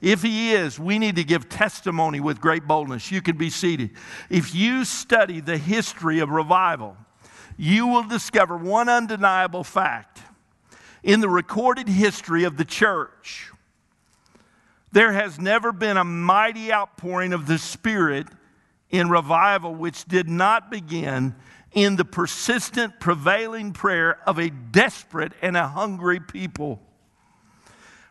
If 0.00 0.22
he 0.22 0.52
is, 0.52 0.78
we 0.78 0.98
need 0.98 1.16
to 1.16 1.24
give 1.24 1.48
testimony 1.48 2.20
with 2.20 2.40
great 2.40 2.66
boldness. 2.66 3.10
You 3.10 3.22
can 3.22 3.38
be 3.38 3.48
seated. 3.48 3.90
If 4.28 4.54
you 4.54 4.84
study 4.84 5.40
the 5.40 5.56
history 5.56 6.18
of 6.18 6.28
revival, 6.28 6.96
you 7.56 7.86
will 7.86 8.02
discover 8.02 8.56
one 8.56 8.90
undeniable 8.90 9.64
fact. 9.64 10.20
In 11.02 11.20
the 11.20 11.28
recorded 11.28 11.88
history 11.88 12.44
of 12.44 12.58
the 12.58 12.64
church, 12.64 13.50
there 14.92 15.12
has 15.12 15.40
never 15.40 15.72
been 15.72 15.96
a 15.96 16.04
mighty 16.04 16.72
outpouring 16.72 17.32
of 17.32 17.46
the 17.46 17.58
Spirit 17.58 18.26
in 18.90 19.08
revival, 19.08 19.74
which 19.74 20.04
did 20.04 20.28
not 20.28 20.70
begin 20.70 21.34
in 21.72 21.96
the 21.96 22.04
persistent, 22.04 23.00
prevailing 23.00 23.72
prayer 23.72 24.18
of 24.26 24.38
a 24.38 24.50
desperate 24.50 25.32
and 25.42 25.56
a 25.56 25.68
hungry 25.68 26.20
people. 26.20 26.80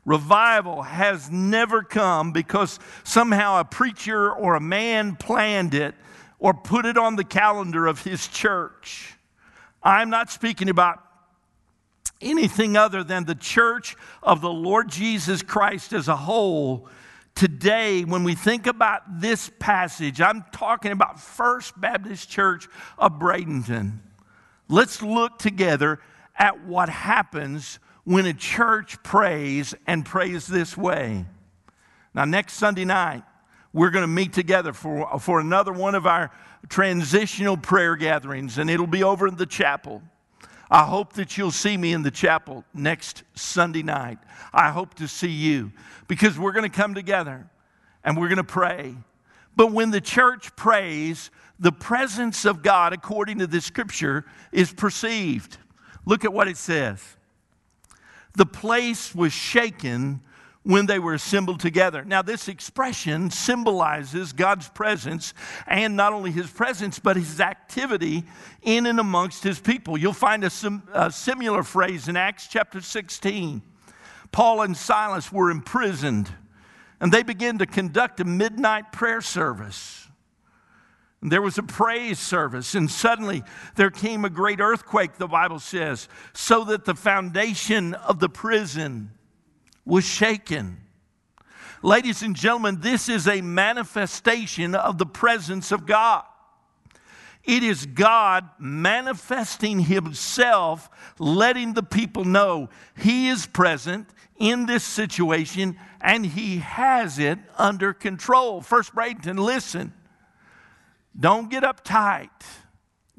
Revival 0.05 0.81
has 0.81 1.31
never 1.31 1.81
come 1.81 2.33
because 2.33 2.77
somehow 3.05 3.59
a 3.59 3.65
preacher 3.65 4.31
or 4.31 4.55
a 4.55 4.59
man 4.59 5.15
planned 5.15 5.73
it 5.73 5.95
or 6.39 6.53
put 6.53 6.85
it 6.85 6.97
on 6.97 7.15
the 7.15 7.23
calendar 7.23 7.87
of 7.87 8.03
his 8.03 8.27
church. 8.27 9.13
I'm 9.81 10.09
not 10.09 10.29
speaking 10.29 10.67
about 10.67 11.01
anything 12.21 12.75
other 12.75 13.03
than 13.03 13.23
the 13.23 13.35
church 13.35 13.95
of 14.21 14.41
the 14.41 14.49
Lord 14.49 14.89
Jesus 14.89 15.41
Christ 15.41 15.93
as 15.93 16.09
a 16.09 16.15
whole, 16.15 16.87
today, 17.35 18.03
when 18.03 18.23
we 18.23 18.35
think 18.35 18.67
about 18.67 19.19
this 19.21 19.51
passage, 19.59 20.21
I'm 20.21 20.43
talking 20.51 20.91
about 20.91 21.19
First 21.19 21.79
Baptist 21.79 22.29
Church 22.29 22.67
of 22.97 23.13
Bradenton. 23.13 23.99
Let's 24.67 25.01
look 25.01 25.39
together 25.39 25.99
at 26.37 26.65
what 26.65 26.89
happens 26.89 27.79
when 28.03 28.25
a 28.25 28.33
church 28.33 29.01
prays 29.03 29.75
and 29.87 30.05
prays 30.05 30.47
this 30.47 30.77
way. 30.77 31.25
Now, 32.13 32.25
next 32.25 32.53
Sunday 32.53 32.85
night, 32.85 33.23
we're 33.71 33.89
going 33.89 34.03
to 34.03 34.07
meet 34.07 34.33
together 34.33 34.71
for, 34.71 35.19
for 35.19 35.39
another 35.39 35.71
one 35.71 35.95
of 35.95 36.05
our 36.05 36.31
transitional 36.69 37.57
prayer 37.57 37.95
gatherings, 37.95 38.57
and 38.57 38.69
it'll 38.69 38.87
be 38.87 39.03
over 39.03 39.27
in 39.27 39.35
the 39.35 39.45
chapel. 39.45 40.01
I 40.73 40.85
hope 40.85 41.13
that 41.13 41.37
you'll 41.37 41.51
see 41.51 41.77
me 41.77 41.93
in 41.93 42.01
the 42.01 42.09
chapel 42.09 42.65
next 42.73 43.21
Sunday 43.35 43.83
night. 43.83 44.17
I 44.51 44.71
hope 44.71 44.95
to 44.95 45.07
see 45.07 45.29
you 45.29 45.71
because 46.07 46.39
we're 46.39 46.51
going 46.51 46.67
to 46.69 46.75
come 46.75 46.95
together 46.95 47.47
and 48.03 48.17
we're 48.17 48.27
going 48.27 48.37
to 48.37 48.43
pray. 48.43 48.95
But 49.55 49.71
when 49.71 49.91
the 49.91 50.01
church 50.01 50.55
prays, 50.55 51.29
the 51.59 51.71
presence 51.71 52.43
of 52.43 52.63
God, 52.63 52.91
according 52.91 53.37
to 53.37 53.45
the 53.45 53.61
scripture, 53.61 54.25
is 54.51 54.73
perceived. 54.73 55.57
Look 56.07 56.25
at 56.25 56.33
what 56.33 56.47
it 56.47 56.57
says. 56.57 57.17
The 58.35 58.47
place 58.47 59.13
was 59.13 59.31
shaken 59.31 60.21
when 60.63 60.85
they 60.85 60.97
were 60.97 61.13
assembled 61.13 61.59
together. 61.59 62.05
Now, 62.05 62.21
this 62.21 62.47
expression 62.47 63.29
symbolizes 63.29 64.31
God's 64.31 64.69
presence 64.69 65.33
and 65.67 65.95
not 65.95 66.13
only 66.13 66.31
his 66.31 66.49
presence, 66.49 66.99
but 66.99 67.17
his 67.17 67.41
activity 67.41 68.23
in 68.61 68.85
and 68.85 68.99
amongst 68.99 69.43
his 69.43 69.59
people. 69.59 69.97
You'll 69.97 70.13
find 70.13 70.43
a, 70.43 70.49
sim- 70.49 70.83
a 70.93 71.11
similar 71.11 71.63
phrase 71.63 72.07
in 72.07 72.15
Acts 72.15 72.47
chapter 72.47 72.79
16. 72.79 73.61
Paul 74.31 74.61
and 74.61 74.75
Silas 74.75 75.31
were 75.31 75.51
imprisoned, 75.51 76.31
and 76.99 77.11
they 77.11 77.23
began 77.23 77.57
to 77.57 77.65
conduct 77.65 78.21
a 78.21 78.25
midnight 78.25 78.91
prayer 78.93 79.21
service. 79.21 80.07
There 81.21 81.41
was 81.41 81.57
a 81.57 81.63
praise 81.63 82.19
service, 82.19 82.75
and 82.75 82.91
suddenly 82.91 83.43
there 83.75 83.91
came 83.91 84.25
a 84.25 84.29
great 84.29 84.59
earthquake, 84.59 85.15
the 85.17 85.27
Bible 85.27 85.59
says, 85.59 86.09
so 86.33 86.65
that 86.65 86.83
the 86.83 86.95
foundation 86.95 87.93
of 87.93 88.19
the 88.19 88.27
prison 88.27 89.11
was 89.85 90.03
shaken. 90.03 90.77
Ladies 91.81 92.21
and 92.21 92.35
gentlemen, 92.35 92.79
this 92.79 93.09
is 93.09 93.27
a 93.27 93.41
manifestation 93.41 94.73
of 94.73 94.97
the 94.97 95.05
presence 95.05 95.71
of 95.71 95.85
God. 95.85 96.23
It 97.43 97.61
is 97.61 97.85
God 97.85 98.49
manifesting 98.57 99.79
Himself, 99.81 100.89
letting 101.19 101.73
the 101.73 101.83
people 101.83 102.23
know 102.23 102.69
He 102.97 103.27
is 103.27 103.45
present 103.45 104.07
in 104.37 104.65
this 104.65 104.85
situation 104.85 105.77
and 105.99 106.25
He 106.25 106.59
has 106.59 107.19
it 107.19 107.39
under 107.57 107.93
control. 107.93 108.61
First, 108.61 108.95
Bradenton, 108.95 109.37
listen. 109.37 109.93
Don't 111.19 111.49
get 111.49 111.63
uptight. 111.63 112.29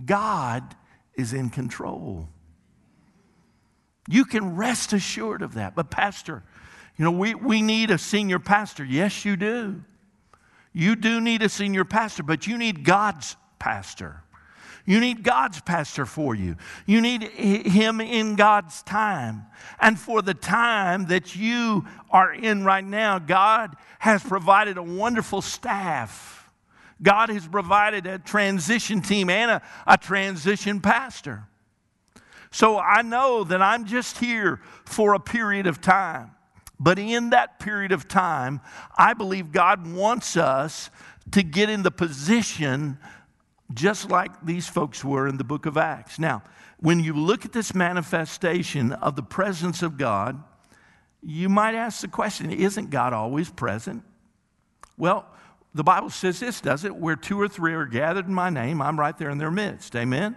God 0.04 0.74
is 1.14 1.32
in 1.32 1.50
control. 1.50 2.28
You 4.08 4.24
can 4.24 4.56
rest 4.56 4.92
assured 4.92 5.42
of 5.42 5.54
that. 5.54 5.74
But, 5.74 5.90
Pastor, 5.90 6.42
you 6.96 7.04
know, 7.04 7.10
we, 7.10 7.34
we 7.34 7.60
need 7.60 7.90
a 7.90 7.98
senior 7.98 8.38
pastor. 8.38 8.84
Yes, 8.84 9.24
you 9.24 9.36
do. 9.36 9.82
You 10.72 10.96
do 10.96 11.20
need 11.20 11.42
a 11.42 11.48
senior 11.48 11.84
pastor, 11.84 12.22
but 12.22 12.46
you 12.46 12.58
need 12.58 12.84
God's 12.84 13.36
pastor. 13.58 14.22
You 14.86 15.00
need 15.00 15.22
God's 15.22 15.60
pastor 15.62 16.04
for 16.04 16.34
you. 16.34 16.56
You 16.84 17.00
need 17.00 17.22
him 17.22 18.00
in 18.00 18.36
God's 18.36 18.82
time. 18.82 19.46
And 19.80 19.98
for 19.98 20.20
the 20.20 20.34
time 20.34 21.06
that 21.06 21.34
you 21.34 21.86
are 22.10 22.32
in 22.32 22.64
right 22.64 22.84
now, 22.84 23.18
God 23.18 23.76
has 23.98 24.22
provided 24.22 24.76
a 24.76 24.82
wonderful 24.82 25.40
staff. 25.40 26.50
God 27.02 27.30
has 27.30 27.46
provided 27.46 28.06
a 28.06 28.18
transition 28.18 29.00
team 29.00 29.30
and 29.30 29.50
a, 29.52 29.62
a 29.86 29.96
transition 29.96 30.80
pastor. 30.80 31.44
So 32.50 32.78
I 32.78 33.02
know 33.02 33.42
that 33.44 33.62
I'm 33.62 33.86
just 33.86 34.18
here 34.18 34.60
for 34.84 35.14
a 35.14 35.20
period 35.20 35.66
of 35.66 35.80
time. 35.80 36.30
But 36.78 36.98
in 36.98 37.30
that 37.30 37.58
period 37.58 37.92
of 37.92 38.08
time, 38.08 38.60
I 38.96 39.14
believe 39.14 39.52
God 39.52 39.86
wants 39.86 40.36
us 40.36 40.90
to 41.30 41.42
get 41.42 41.70
in 41.70 41.82
the 41.82 41.90
position 41.90 42.98
just 43.72 44.10
like 44.10 44.44
these 44.44 44.68
folks 44.68 45.04
were 45.04 45.26
in 45.26 45.36
the 45.36 45.44
book 45.44 45.66
of 45.66 45.76
Acts. 45.76 46.18
Now, 46.18 46.42
when 46.78 47.00
you 47.00 47.14
look 47.14 47.44
at 47.44 47.52
this 47.52 47.74
manifestation 47.74 48.92
of 48.92 49.16
the 49.16 49.22
presence 49.22 49.82
of 49.82 49.96
God, 49.96 50.42
you 51.22 51.48
might 51.48 51.74
ask 51.74 52.00
the 52.02 52.08
question 52.08 52.50
isn't 52.50 52.90
God 52.90 53.12
always 53.12 53.50
present? 53.50 54.02
Well, 54.98 55.26
the 55.74 55.82
Bible 55.82 56.10
says 56.10 56.40
this, 56.40 56.60
does 56.60 56.84
it? 56.84 56.94
Where 56.94 57.16
two 57.16 57.40
or 57.40 57.48
three 57.48 57.72
are 57.72 57.86
gathered 57.86 58.26
in 58.26 58.34
my 58.34 58.50
name, 58.50 58.82
I'm 58.82 59.00
right 59.00 59.16
there 59.16 59.30
in 59.30 59.38
their 59.38 59.50
midst. 59.50 59.96
Amen? 59.96 60.36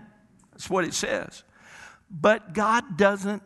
That's 0.51 0.69
what 0.69 0.85
it 0.85 0.93
says. 0.93 1.43
But 2.09 2.53
God 2.53 2.97
doesn't 2.97 3.43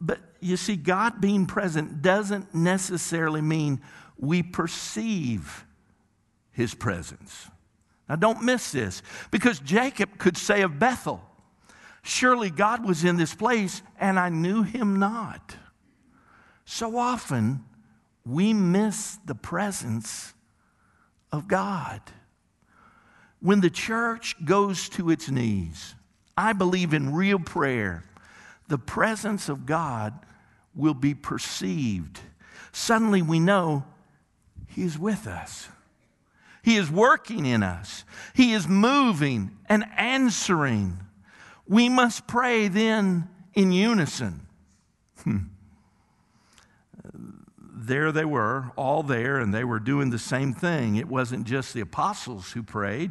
but 0.00 0.20
you 0.44 0.56
see, 0.56 0.76
God 0.76 1.20
being 1.20 1.46
present 1.46 2.02
doesn't 2.02 2.54
necessarily 2.54 3.40
mean 3.40 3.80
we 4.18 4.42
perceive 4.42 5.64
his 6.52 6.74
presence. 6.74 7.48
Now, 8.08 8.16
don't 8.16 8.42
miss 8.42 8.70
this 8.70 9.02
because 9.30 9.58
Jacob 9.58 10.18
could 10.18 10.36
say 10.36 10.62
of 10.62 10.78
Bethel, 10.78 11.22
Surely 12.06 12.50
God 12.50 12.86
was 12.86 13.02
in 13.02 13.16
this 13.16 13.34
place 13.34 13.80
and 13.98 14.18
I 14.18 14.28
knew 14.28 14.62
him 14.62 14.98
not. 14.98 15.56
So 16.66 16.98
often 16.98 17.64
we 18.26 18.52
miss 18.52 19.18
the 19.24 19.34
presence 19.34 20.34
of 21.32 21.48
God. 21.48 22.02
When 23.40 23.62
the 23.62 23.70
church 23.70 24.36
goes 24.44 24.90
to 24.90 25.08
its 25.08 25.30
knees, 25.30 25.94
I 26.36 26.52
believe 26.52 26.92
in 26.92 27.14
real 27.14 27.38
prayer 27.38 28.04
the 28.68 28.78
presence 28.78 29.48
of 29.48 29.64
God 29.64 30.12
will 30.74 30.94
be 30.94 31.14
perceived. 31.14 32.20
Suddenly 32.72 33.22
we 33.22 33.40
know 33.40 33.84
He 34.66 34.82
is 34.82 34.98
with 34.98 35.26
us. 35.26 35.68
He 36.62 36.76
is 36.76 36.90
working 36.90 37.44
in 37.44 37.62
us. 37.62 38.04
He 38.34 38.52
is 38.54 38.66
moving 38.66 39.50
and 39.68 39.84
answering. 39.96 40.98
We 41.68 41.88
must 41.88 42.26
pray 42.26 42.68
then 42.68 43.28
in 43.52 43.70
unison. 43.70 44.46
Hmm. 45.22 45.38
There 47.58 48.12
they 48.12 48.24
were, 48.24 48.70
all 48.76 49.02
there, 49.02 49.38
and 49.38 49.52
they 49.52 49.62
were 49.62 49.78
doing 49.78 50.08
the 50.08 50.18
same 50.18 50.54
thing. 50.54 50.96
It 50.96 51.06
wasn't 51.06 51.46
just 51.46 51.74
the 51.74 51.82
apostles 51.82 52.52
who 52.52 52.62
prayed, 52.62 53.10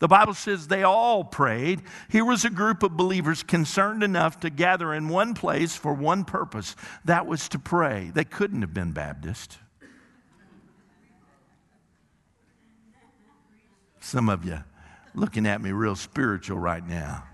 the 0.00 0.08
Bible 0.08 0.34
says 0.34 0.66
they 0.66 0.82
all 0.82 1.22
prayed. 1.22 1.82
Here 2.08 2.24
was 2.24 2.44
a 2.44 2.50
group 2.50 2.82
of 2.82 2.96
believers 2.96 3.42
concerned 3.42 4.02
enough 4.02 4.40
to 4.40 4.50
gather 4.50 4.92
in 4.92 5.08
one 5.08 5.34
place 5.34 5.76
for 5.76 5.92
one 5.94 6.24
purpose 6.24 6.74
that 7.04 7.26
was 7.26 7.48
to 7.50 7.58
pray. 7.58 8.10
They 8.12 8.24
couldn't 8.24 8.62
have 8.62 8.74
been 8.74 8.92
Baptist. 8.92 9.58
Some 14.00 14.28
of 14.30 14.44
you 14.44 14.64
looking 15.14 15.46
at 15.46 15.60
me 15.60 15.70
real 15.72 15.94
spiritual 15.94 16.58
right 16.58 16.86
now. 16.86 17.24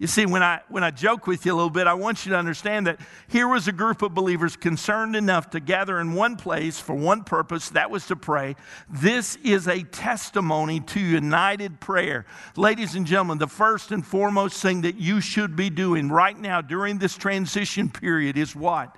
You 0.00 0.06
see, 0.06 0.24
when 0.24 0.42
I, 0.42 0.62
when 0.70 0.82
I 0.82 0.90
joke 0.90 1.26
with 1.26 1.44
you 1.44 1.52
a 1.52 1.54
little 1.54 1.68
bit, 1.68 1.86
I 1.86 1.92
want 1.92 2.24
you 2.24 2.32
to 2.32 2.38
understand 2.38 2.86
that 2.86 2.98
here 3.28 3.46
was 3.46 3.68
a 3.68 3.72
group 3.72 4.00
of 4.00 4.14
believers 4.14 4.56
concerned 4.56 5.14
enough 5.14 5.50
to 5.50 5.60
gather 5.60 6.00
in 6.00 6.14
one 6.14 6.36
place 6.36 6.80
for 6.80 6.94
one 6.94 7.22
purpose 7.22 7.68
that 7.70 7.90
was 7.90 8.06
to 8.06 8.16
pray. 8.16 8.56
This 8.88 9.36
is 9.44 9.68
a 9.68 9.82
testimony 9.82 10.80
to 10.80 11.00
united 11.00 11.80
prayer. 11.80 12.24
Ladies 12.56 12.94
and 12.94 13.06
gentlemen, 13.06 13.36
the 13.36 13.46
first 13.46 13.92
and 13.92 14.04
foremost 14.04 14.62
thing 14.62 14.80
that 14.80 14.96
you 14.96 15.20
should 15.20 15.54
be 15.54 15.68
doing 15.68 16.08
right 16.08 16.38
now 16.38 16.62
during 16.62 16.96
this 16.96 17.14
transition 17.14 17.90
period 17.90 18.38
is 18.38 18.56
what? 18.56 18.96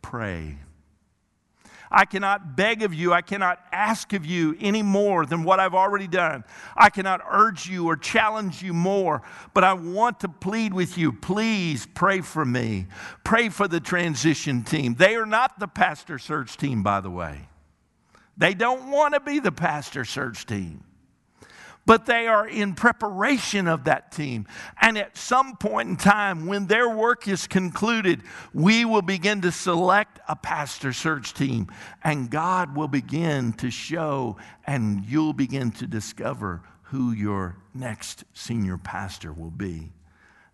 Pray. 0.00 0.56
I 1.90 2.04
cannot 2.04 2.56
beg 2.56 2.82
of 2.82 2.92
you, 2.92 3.12
I 3.12 3.22
cannot 3.22 3.60
ask 3.72 4.12
of 4.12 4.26
you 4.26 4.56
any 4.60 4.82
more 4.82 5.24
than 5.26 5.44
what 5.44 5.60
I've 5.60 5.74
already 5.74 6.08
done. 6.08 6.44
I 6.76 6.90
cannot 6.90 7.20
urge 7.30 7.66
you 7.66 7.86
or 7.86 7.96
challenge 7.96 8.62
you 8.62 8.74
more, 8.74 9.22
but 9.54 9.64
I 9.64 9.72
want 9.72 10.20
to 10.20 10.28
plead 10.28 10.74
with 10.74 10.98
you. 10.98 11.12
Please 11.12 11.86
pray 11.94 12.20
for 12.20 12.44
me. 12.44 12.86
Pray 13.24 13.48
for 13.48 13.68
the 13.68 13.80
transition 13.80 14.62
team. 14.62 14.94
They 14.94 15.16
are 15.16 15.26
not 15.26 15.58
the 15.58 15.68
pastor 15.68 16.18
search 16.18 16.56
team, 16.56 16.82
by 16.82 17.00
the 17.00 17.10
way. 17.10 17.48
They 18.36 18.54
don't 18.54 18.90
want 18.90 19.14
to 19.14 19.20
be 19.20 19.40
the 19.40 19.52
pastor 19.52 20.04
search 20.04 20.46
team 20.46 20.84
but 21.88 22.04
they 22.04 22.26
are 22.26 22.46
in 22.46 22.74
preparation 22.74 23.66
of 23.66 23.84
that 23.84 24.12
team. 24.12 24.46
And 24.78 24.98
at 24.98 25.16
some 25.16 25.56
point 25.56 25.88
in 25.88 25.96
time, 25.96 26.44
when 26.44 26.66
their 26.66 26.86
work 26.86 27.26
is 27.26 27.46
concluded, 27.46 28.20
we 28.52 28.84
will 28.84 29.00
begin 29.00 29.40
to 29.40 29.50
select 29.50 30.20
a 30.28 30.36
pastor 30.36 30.92
search 30.92 31.32
team, 31.32 31.68
and 32.04 32.28
God 32.30 32.76
will 32.76 32.88
begin 32.88 33.54
to 33.54 33.70
show, 33.70 34.36
and 34.66 35.02
you'll 35.06 35.32
begin 35.32 35.70
to 35.72 35.86
discover 35.86 36.60
who 36.82 37.12
your 37.12 37.56
next 37.72 38.24
senior 38.34 38.76
pastor 38.76 39.32
will 39.32 39.50
be. 39.50 39.90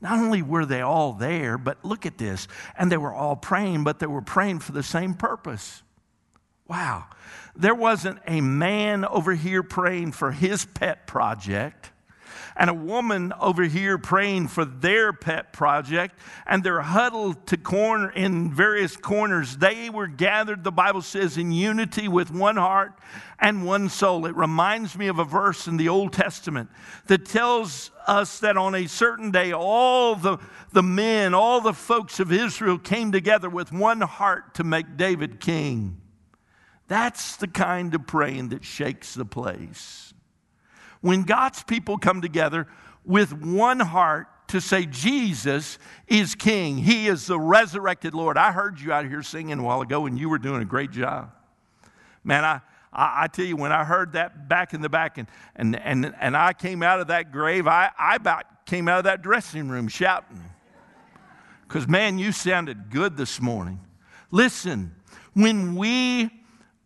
Not 0.00 0.20
only 0.20 0.40
were 0.40 0.64
they 0.64 0.82
all 0.82 1.14
there, 1.14 1.58
but 1.58 1.84
look 1.84 2.06
at 2.06 2.16
this, 2.16 2.46
and 2.78 2.92
they 2.92 2.96
were 2.96 3.12
all 3.12 3.34
praying, 3.34 3.82
but 3.82 3.98
they 3.98 4.06
were 4.06 4.22
praying 4.22 4.60
for 4.60 4.70
the 4.70 4.84
same 4.84 5.14
purpose. 5.14 5.82
Wow. 6.68 7.06
There 7.56 7.74
wasn't 7.74 8.18
a 8.26 8.40
man 8.40 9.04
over 9.04 9.34
here 9.34 9.62
praying 9.62 10.12
for 10.12 10.32
his 10.32 10.64
pet 10.64 11.06
project 11.06 11.90
and 12.56 12.70
a 12.70 12.74
woman 12.74 13.32
over 13.40 13.64
here 13.64 13.98
praying 13.98 14.48
for 14.48 14.64
their 14.64 15.12
pet 15.12 15.52
project, 15.52 16.18
and 16.46 16.62
they're 16.62 16.80
huddled 16.80 17.46
to 17.48 17.56
corner 17.56 18.10
in 18.10 18.52
various 18.52 18.96
corners. 18.96 19.56
They 19.56 19.90
were 19.90 20.06
gathered, 20.06 20.62
the 20.62 20.72
Bible 20.72 21.02
says, 21.02 21.36
in 21.36 21.52
unity 21.52 22.08
with 22.08 22.30
one 22.30 22.56
heart 22.56 22.92
and 23.40 23.66
one 23.66 23.88
soul. 23.88 24.26
It 24.26 24.36
reminds 24.36 24.96
me 24.96 25.08
of 25.08 25.18
a 25.18 25.24
verse 25.24 25.66
in 25.66 25.76
the 25.76 25.88
Old 25.88 26.12
Testament 26.12 26.70
that 27.06 27.26
tells 27.26 27.90
us 28.06 28.38
that 28.40 28.56
on 28.56 28.74
a 28.74 28.86
certain 28.86 29.30
day, 29.30 29.52
all 29.52 30.14
the, 30.14 30.38
the 30.72 30.82
men, 30.82 31.34
all 31.34 31.60
the 31.60 31.72
folks 31.72 32.20
of 32.20 32.32
Israel 32.32 32.78
came 32.78 33.10
together 33.10 33.48
with 33.48 33.72
one 33.72 34.00
heart 34.00 34.54
to 34.54 34.64
make 34.64 34.96
David 34.96 35.40
king. 35.40 36.00
That's 36.88 37.36
the 37.36 37.48
kind 37.48 37.94
of 37.94 38.06
praying 38.06 38.50
that 38.50 38.64
shakes 38.64 39.14
the 39.14 39.24
place. 39.24 40.12
When 41.00 41.22
God's 41.22 41.62
people 41.62 41.98
come 41.98 42.20
together 42.20 42.66
with 43.04 43.32
one 43.32 43.80
heart 43.80 44.26
to 44.48 44.60
say 44.60 44.86
Jesus 44.86 45.78
is 46.06 46.34
King, 46.34 46.78
He 46.78 47.08
is 47.08 47.26
the 47.26 47.38
resurrected 47.38 48.14
Lord. 48.14 48.36
I 48.36 48.52
heard 48.52 48.80
you 48.80 48.92
out 48.92 49.06
here 49.06 49.22
singing 49.22 49.58
a 49.58 49.62
while 49.62 49.80
ago, 49.80 50.06
and 50.06 50.18
you 50.18 50.28
were 50.28 50.38
doing 50.38 50.62
a 50.62 50.66
great 50.66 50.90
job. 50.90 51.30
Man, 52.22 52.44
I, 52.44 52.60
I, 52.92 53.26
tell 53.26 53.44
you, 53.44 53.56
when 53.56 53.72
I 53.72 53.84
heard 53.84 54.12
that 54.12 54.48
back 54.48 54.72
in 54.72 54.80
the 54.80 54.88
back 54.88 55.18
and, 55.18 55.28
and, 55.56 55.76
and, 55.76 56.14
and 56.20 56.36
I 56.36 56.52
came 56.52 56.82
out 56.82 57.00
of 57.00 57.08
that 57.08 57.32
grave, 57.32 57.66
I, 57.66 57.90
I 57.98 58.16
about 58.16 58.66
came 58.66 58.88
out 58.88 58.98
of 58.98 59.04
that 59.04 59.20
dressing 59.20 59.68
room 59.68 59.88
shouting. 59.88 60.42
Because, 61.66 61.88
man, 61.88 62.18
you 62.18 62.32
sounded 62.32 62.90
good 62.90 63.16
this 63.16 63.40
morning. 63.40 63.80
Listen, 64.30 64.94
when 65.34 65.74
we 65.74 66.30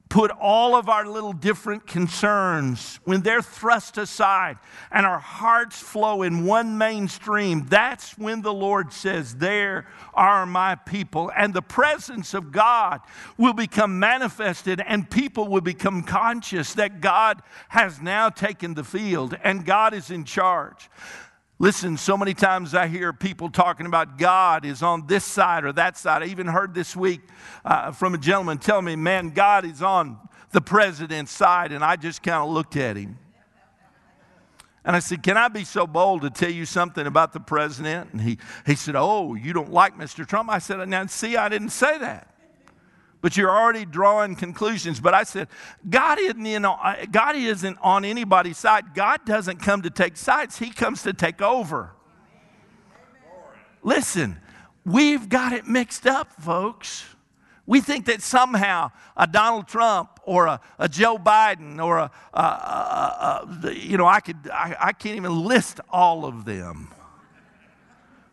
put 0.08 0.30
all 0.30 0.74
of 0.74 0.88
our 0.88 1.06
little 1.06 1.32
different 1.32 1.86
concerns, 1.86 2.98
when 3.04 3.20
they're 3.20 3.42
thrust 3.42 3.98
aside 3.98 4.58
and 4.90 5.04
our 5.04 5.18
hearts 5.18 5.78
flow 5.78 6.22
in 6.22 6.46
one 6.46 6.78
main 6.78 7.08
stream, 7.08 7.66
that's 7.68 8.16
when 8.16 8.42
the 8.42 8.52
Lord 8.52 8.92
says, 8.92 9.34
There 9.36 9.86
are 10.14 10.46
my 10.46 10.76
people. 10.76 11.30
And 11.36 11.52
the 11.52 11.62
presence 11.62 12.32
of 12.32 12.52
God 12.52 13.00
will 13.36 13.52
become 13.52 13.98
manifested, 13.98 14.80
and 14.86 15.10
people 15.10 15.48
will 15.48 15.60
become 15.60 16.02
conscious 16.02 16.74
that 16.74 17.00
God 17.00 17.42
has 17.68 18.00
now 18.00 18.30
taken 18.30 18.74
the 18.74 18.84
field 18.84 19.36
and 19.42 19.64
God 19.64 19.94
is 19.94 20.10
in 20.10 20.24
charge. 20.24 20.88
Listen, 21.60 21.96
so 21.96 22.16
many 22.16 22.34
times 22.34 22.72
I 22.72 22.86
hear 22.86 23.12
people 23.12 23.50
talking 23.50 23.86
about 23.86 24.16
God 24.16 24.64
is 24.64 24.80
on 24.80 25.08
this 25.08 25.24
side 25.24 25.64
or 25.64 25.72
that 25.72 25.96
side. 25.96 26.22
I 26.22 26.26
even 26.26 26.46
heard 26.46 26.72
this 26.72 26.94
week 26.94 27.20
uh, 27.64 27.90
from 27.90 28.14
a 28.14 28.18
gentleman 28.18 28.58
tell 28.58 28.80
me, 28.80 28.94
man, 28.94 29.30
God 29.30 29.64
is 29.64 29.82
on 29.82 30.18
the 30.52 30.60
president's 30.60 31.32
side. 31.32 31.72
And 31.72 31.84
I 31.84 31.96
just 31.96 32.22
kind 32.22 32.44
of 32.44 32.50
looked 32.50 32.76
at 32.76 32.96
him. 32.96 33.18
And 34.84 34.94
I 34.94 35.00
said, 35.00 35.24
Can 35.24 35.36
I 35.36 35.48
be 35.48 35.64
so 35.64 35.84
bold 35.84 36.22
to 36.22 36.30
tell 36.30 36.50
you 36.50 36.64
something 36.64 37.08
about 37.08 37.32
the 37.32 37.40
president? 37.40 38.12
And 38.12 38.20
he, 38.20 38.38
he 38.64 38.76
said, 38.76 38.94
Oh, 38.96 39.34
you 39.34 39.52
don't 39.52 39.72
like 39.72 39.98
Mr. 39.98 40.24
Trump? 40.24 40.50
I 40.50 40.60
said, 40.60 40.88
Now, 40.88 41.04
see, 41.06 41.36
I 41.36 41.48
didn't 41.48 41.70
say 41.70 41.98
that 41.98 42.37
but 43.20 43.36
you're 43.36 43.50
already 43.50 43.84
drawing 43.84 44.36
conclusions. 44.36 45.00
But 45.00 45.14
I 45.14 45.24
said, 45.24 45.48
God 45.88 46.18
isn't, 46.18 46.46
in, 46.46 46.64
uh, 46.64 47.04
God 47.10 47.36
isn't 47.36 47.78
on 47.82 48.04
anybody's 48.04 48.58
side. 48.58 48.94
God 48.94 49.24
doesn't 49.24 49.58
come 49.58 49.82
to 49.82 49.90
take 49.90 50.16
sides, 50.16 50.58
He 50.58 50.70
comes 50.70 51.02
to 51.02 51.12
take 51.12 51.42
over. 51.42 51.92
Listen, 53.82 54.38
we've 54.84 55.28
got 55.28 55.52
it 55.52 55.66
mixed 55.66 56.06
up, 56.06 56.32
folks. 56.40 57.04
We 57.66 57.82
think 57.82 58.06
that 58.06 58.22
somehow 58.22 58.92
a 59.16 59.26
Donald 59.26 59.68
Trump 59.68 60.20
or 60.22 60.46
a, 60.46 60.60
a 60.78 60.88
Joe 60.88 61.18
Biden 61.18 61.84
or 61.84 61.98
a, 61.98 62.10
a, 62.32 62.38
a, 62.38 63.74
you 63.74 63.98
know, 63.98 64.06
I 64.06 64.20
could, 64.20 64.48
I, 64.50 64.74
I 64.80 64.92
can't 64.92 65.16
even 65.16 65.44
list 65.44 65.80
all 65.90 66.24
of 66.24 66.46
them. 66.46 66.88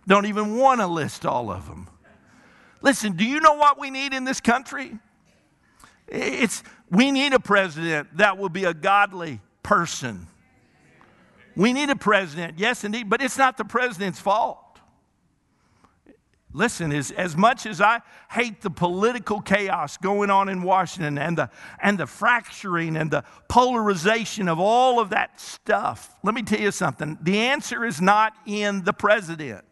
Don't 0.08 0.26
even 0.26 0.56
want 0.56 0.80
to 0.80 0.88
list 0.88 1.26
all 1.26 1.52
of 1.52 1.68
them. 1.68 1.90
Listen, 2.82 3.14
do 3.14 3.26
you 3.26 3.40
know 3.40 3.54
what 3.54 3.80
we 3.80 3.90
need 3.90 4.14
in 4.14 4.24
this 4.24 4.40
country? 4.40 4.98
It's 6.08 6.64
we 6.90 7.12
need 7.12 7.34
a 7.34 7.40
president 7.40 8.18
that 8.18 8.38
will 8.38 8.50
be 8.50 8.66
a 8.66 8.74
godly 8.74 9.42
person. 9.64 10.28
We 11.56 11.74
need 11.74 11.90
a 11.90 11.96
president, 11.96 12.60
yes, 12.60 12.84
indeed, 12.84 13.10
but 13.10 13.22
it's 13.22 13.38
not 13.38 13.58
the 13.58 13.66
president's 13.66 14.20
fault. 14.20 14.60
Listen, 16.56 16.94
as, 16.94 17.12
as 17.12 17.36
much 17.36 17.66
as 17.66 17.82
I 17.82 18.02
hate 18.32 18.62
the 18.62 18.70
political 18.70 19.42
chaos 19.42 19.98
going 19.98 20.30
on 20.30 20.48
in 20.48 20.64
Washington 20.64 21.18
and 21.18 21.38
the, 21.38 21.50
and 21.82 21.98
the 21.98 22.08
fracturing 22.08 22.96
and 22.96 23.12
the 23.12 23.26
polarization 23.50 24.48
of 24.48 24.58
all 24.58 25.02
of 25.02 25.10
that 25.10 25.38
stuff, 25.40 26.16
let 26.24 26.34
me 26.34 26.44
tell 26.44 26.62
you 26.62 26.72
something. 26.72 27.18
The 27.22 27.40
answer 27.40 27.84
is 27.84 28.00
not 28.00 28.34
in 28.46 28.86
the 28.86 28.94
president. 28.94 29.66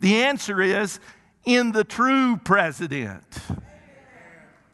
The 0.00 0.16
answer 0.16 0.60
is 0.60 0.98
in 1.46 1.72
the 1.72 1.84
true 1.84 2.36
president. 2.36 3.24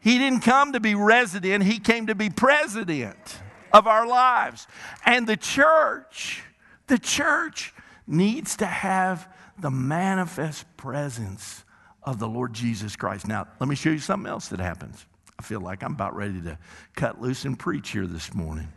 He 0.00 0.18
didn't 0.18 0.40
come 0.40 0.72
to 0.72 0.80
be 0.80 0.96
resident, 0.96 1.62
he 1.62 1.78
came 1.78 2.08
to 2.08 2.16
be 2.16 2.28
president 2.28 3.40
of 3.72 3.86
our 3.86 4.06
lives. 4.06 4.66
And 5.06 5.28
the 5.28 5.36
church, 5.36 6.42
the 6.88 6.98
church 6.98 7.72
needs 8.06 8.56
to 8.56 8.66
have 8.66 9.32
the 9.58 9.70
manifest 9.70 10.76
presence 10.76 11.64
of 12.02 12.18
the 12.18 12.26
Lord 12.26 12.52
Jesus 12.52 12.96
Christ. 12.96 13.28
Now, 13.28 13.46
let 13.60 13.68
me 13.68 13.76
show 13.76 13.90
you 13.90 13.98
something 13.98 14.28
else 14.28 14.48
that 14.48 14.58
happens. 14.58 15.06
I 15.38 15.42
feel 15.42 15.60
like 15.60 15.84
I'm 15.84 15.92
about 15.92 16.16
ready 16.16 16.40
to 16.42 16.58
cut 16.96 17.20
loose 17.20 17.44
and 17.44 17.56
preach 17.56 17.90
here 17.90 18.06
this 18.06 18.34
morning. 18.34 18.68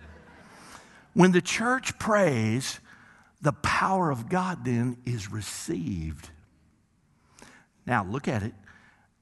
When 1.14 1.32
the 1.32 1.42
church 1.42 1.98
prays, 1.98 2.80
the 3.42 3.54
power 3.54 4.12
of 4.12 4.30
God 4.30 4.66
then 4.66 4.98
is 5.06 5.32
received. 5.32 6.30
Now, 7.86 8.06
look 8.06 8.28
at 8.28 8.44
it. 8.44 8.54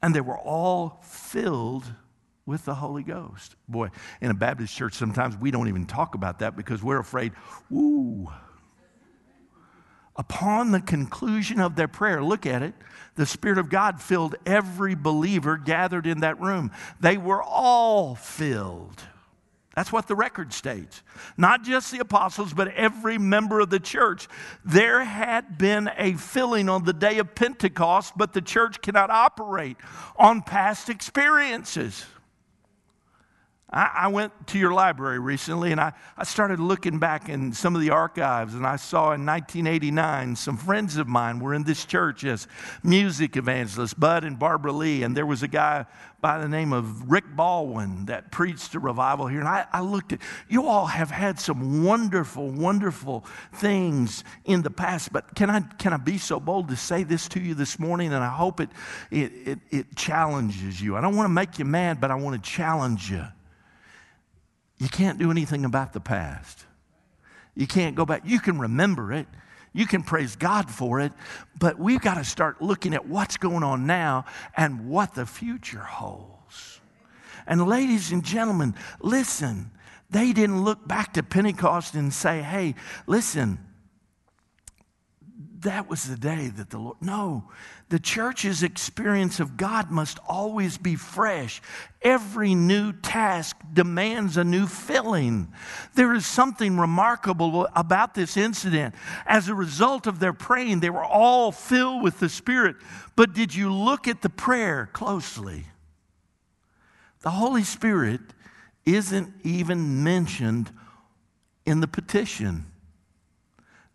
And 0.01 0.13
they 0.13 0.21
were 0.21 0.37
all 0.37 1.01
filled 1.03 1.85
with 2.45 2.65
the 2.65 2.75
Holy 2.75 3.03
Ghost. 3.03 3.55
Boy, 3.67 3.89
in 4.21 4.31
a 4.31 4.33
Baptist 4.33 4.75
church, 4.75 4.93
sometimes 4.93 5.37
we 5.37 5.51
don't 5.51 5.67
even 5.67 5.85
talk 5.85 6.15
about 6.15 6.39
that 6.39 6.55
because 6.55 6.83
we're 6.83 6.99
afraid, 6.99 7.31
ooh. 7.71 8.29
Upon 10.15 10.71
the 10.71 10.81
conclusion 10.81 11.59
of 11.59 11.75
their 11.75 11.87
prayer, 11.87 12.23
look 12.23 12.45
at 12.45 12.61
it, 12.61 12.75
the 13.15 13.25
Spirit 13.25 13.57
of 13.57 13.69
God 13.69 14.01
filled 14.01 14.35
every 14.45 14.93
believer 14.93 15.57
gathered 15.57 16.05
in 16.05 16.19
that 16.19 16.39
room. 16.39 16.71
They 16.99 17.17
were 17.17 17.41
all 17.41 18.13
filled. 18.15 19.01
That's 19.75 19.91
what 19.91 20.07
the 20.07 20.15
record 20.15 20.53
states. 20.53 21.01
Not 21.35 21.63
just 21.63 21.91
the 21.91 21.99
apostles, 21.99 22.53
but 22.53 22.67
every 22.69 23.17
member 23.17 23.59
of 23.59 23.71
the 23.71 23.79
church. 23.79 24.27
There 24.63 25.03
had 25.03 25.57
been 25.57 25.89
a 25.97 26.13
filling 26.13 26.69
on 26.69 26.83
the 26.83 26.93
day 26.93 27.17
of 27.17 27.33
Pentecost, 27.33 28.13
but 28.15 28.33
the 28.33 28.41
church 28.41 28.81
cannot 28.81 29.09
operate 29.09 29.77
on 30.15 30.43
past 30.43 30.89
experiences. 30.89 32.05
I, 33.73 33.91
I 33.93 34.07
went 34.07 34.31
to 34.47 34.59
your 34.59 34.71
library 34.71 35.19
recently 35.19 35.71
and 35.71 35.81
I, 35.81 35.93
I 36.15 36.23
started 36.23 36.59
looking 36.59 36.99
back 36.99 37.27
in 37.27 37.53
some 37.53 37.75
of 37.75 37.81
the 37.81 37.89
archives, 37.89 38.53
and 38.53 38.67
I 38.67 38.75
saw 38.75 39.13
in 39.13 39.25
1989 39.25 40.35
some 40.35 40.57
friends 40.57 40.97
of 40.97 41.07
mine 41.07 41.39
were 41.39 41.53
in 41.53 41.63
this 41.63 41.83
church 41.83 42.23
as 42.23 42.47
music 42.83 43.35
evangelists, 43.35 43.95
Bud 43.95 44.23
and 44.23 44.37
Barbara 44.37 44.71
Lee, 44.71 45.01
and 45.01 45.17
there 45.17 45.25
was 45.25 45.41
a 45.41 45.47
guy 45.47 45.85
by 46.21 46.37
the 46.37 46.47
name 46.47 46.71
of 46.71 47.11
Rick 47.11 47.25
Baldwin 47.35 48.05
that 48.05 48.31
preached 48.31 48.75
a 48.75 48.79
revival 48.79 49.27
here. 49.27 49.39
And 49.39 49.47
I, 49.47 49.65
I 49.73 49.81
looked 49.81 50.13
at, 50.13 50.19
you 50.47 50.67
all 50.67 50.85
have 50.85 51.11
had 51.11 51.39
some 51.39 51.83
wonderful, 51.83 52.49
wonderful 52.49 53.25
things 53.55 54.23
in 54.45 54.61
the 54.61 54.69
past, 54.69 55.11
but 55.11 55.35
can 55.35 55.49
I, 55.49 55.61
can 55.61 55.91
I 55.91 55.97
be 55.97 56.17
so 56.17 56.39
bold 56.39 56.69
to 56.69 56.77
say 56.77 57.03
this 57.03 57.27
to 57.29 57.41
you 57.41 57.55
this 57.55 57.77
morning? 57.77 58.13
And 58.13 58.23
I 58.23 58.29
hope 58.29 58.61
it, 58.61 58.69
it, 59.11 59.31
it, 59.45 59.59
it 59.69 59.95
challenges 59.97 60.79
you. 60.79 60.95
I 60.95 61.01
don't 61.01 61.15
want 61.15 61.25
to 61.25 61.33
make 61.33 61.59
you 61.59 61.65
mad, 61.65 61.99
but 61.99 62.11
I 62.11 62.15
want 62.15 62.41
to 62.41 62.49
challenge 62.49 63.11
you. 63.11 63.25
You 64.77 64.89
can't 64.89 65.17
do 65.17 65.31
anything 65.31 65.65
about 65.65 65.93
the 65.93 65.99
past. 65.99 66.65
You 67.55 67.67
can't 67.67 67.95
go 67.95 68.05
back. 68.05 68.23
You 68.25 68.39
can 68.39 68.59
remember 68.59 69.13
it. 69.13 69.27
You 69.73 69.87
can 69.87 70.03
praise 70.03 70.35
God 70.35 70.69
for 70.69 70.99
it, 70.99 71.11
but 71.57 71.79
we've 71.79 71.99
got 71.99 72.15
to 72.15 72.23
start 72.23 72.61
looking 72.61 72.93
at 72.93 73.07
what's 73.07 73.37
going 73.37 73.63
on 73.63 73.87
now 73.87 74.25
and 74.55 74.87
what 74.87 75.15
the 75.15 75.25
future 75.25 75.79
holds. 75.79 76.79
And, 77.47 77.67
ladies 77.67 78.11
and 78.11 78.23
gentlemen, 78.23 78.75
listen, 79.01 79.71
they 80.11 80.31
didn't 80.31 80.63
look 80.63 80.87
back 80.87 81.13
to 81.13 81.23
Pentecost 81.23 81.95
and 81.95 82.13
say, 82.13 82.43
hey, 82.43 82.75
listen, 83.07 83.57
that 85.63 85.89
was 85.89 86.03
the 86.03 86.15
day 86.15 86.47
that 86.47 86.69
the 86.69 86.77
Lord. 86.77 86.97
No, 87.01 87.49
the 87.89 87.99
church's 87.99 88.63
experience 88.63 89.39
of 89.39 89.57
God 89.57 89.91
must 89.91 90.19
always 90.27 90.77
be 90.77 90.95
fresh. 90.95 91.61
Every 92.01 92.55
new 92.55 92.93
task 92.93 93.57
demands 93.71 94.37
a 94.37 94.43
new 94.43 94.67
filling. 94.67 95.51
There 95.95 96.13
is 96.13 96.25
something 96.25 96.77
remarkable 96.77 97.67
about 97.75 98.13
this 98.13 98.37
incident. 98.37 98.95
As 99.25 99.49
a 99.49 99.55
result 99.55 100.07
of 100.07 100.19
their 100.19 100.33
praying, 100.33 100.79
they 100.79 100.89
were 100.89 101.03
all 101.03 101.51
filled 101.51 102.03
with 102.03 102.19
the 102.19 102.29
Spirit. 102.29 102.75
But 103.15 103.33
did 103.33 103.53
you 103.53 103.71
look 103.73 104.07
at 104.07 104.21
the 104.21 104.29
prayer 104.29 104.89
closely? 104.93 105.65
The 107.21 107.31
Holy 107.31 107.63
Spirit 107.63 108.21
isn't 108.85 109.33
even 109.43 110.03
mentioned 110.03 110.71
in 111.65 111.79
the 111.79 111.87
petition. 111.87 112.65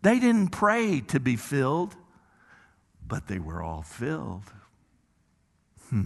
They 0.01 0.19
didn't 0.19 0.49
pray 0.49 1.01
to 1.07 1.19
be 1.19 1.35
filled, 1.35 1.95
but 3.05 3.27
they 3.27 3.39
were 3.39 3.61
all 3.61 3.81
filled. 3.81 4.51
Hmm. 5.89 6.03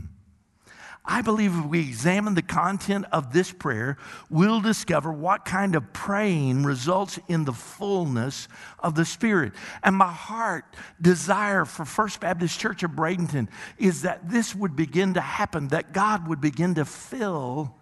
I 1.06 1.22
believe 1.22 1.54
if 1.58 1.66
we 1.66 1.82
examine 1.82 2.34
the 2.34 2.42
content 2.42 3.06
of 3.12 3.34
this 3.34 3.52
prayer, 3.52 3.98
we'll 4.30 4.62
discover 4.62 5.12
what 5.12 5.44
kind 5.44 5.76
of 5.76 5.92
praying 5.92 6.64
results 6.64 7.20
in 7.28 7.44
the 7.44 7.52
fullness 7.52 8.48
of 8.80 8.96
the 8.96 9.04
Spirit. 9.04 9.52
And 9.84 9.98
my 9.98 10.12
heart 10.12 10.64
desire 11.02 11.66
for 11.66 11.84
First 11.84 12.22
Baptist 12.22 12.58
Church 12.58 12.84
of 12.84 12.92
Bradenton 12.92 13.50
is 13.78 14.04
that 14.04 14.30
this 14.30 14.56
would 14.56 14.78
begin 14.78 15.16
to 15.16 15.22
happen, 15.22 15.68
that 15.70 15.92
God 15.92 16.30
would 16.30 16.40
begin 16.40 16.76
to 16.76 16.86
fill 16.86 17.76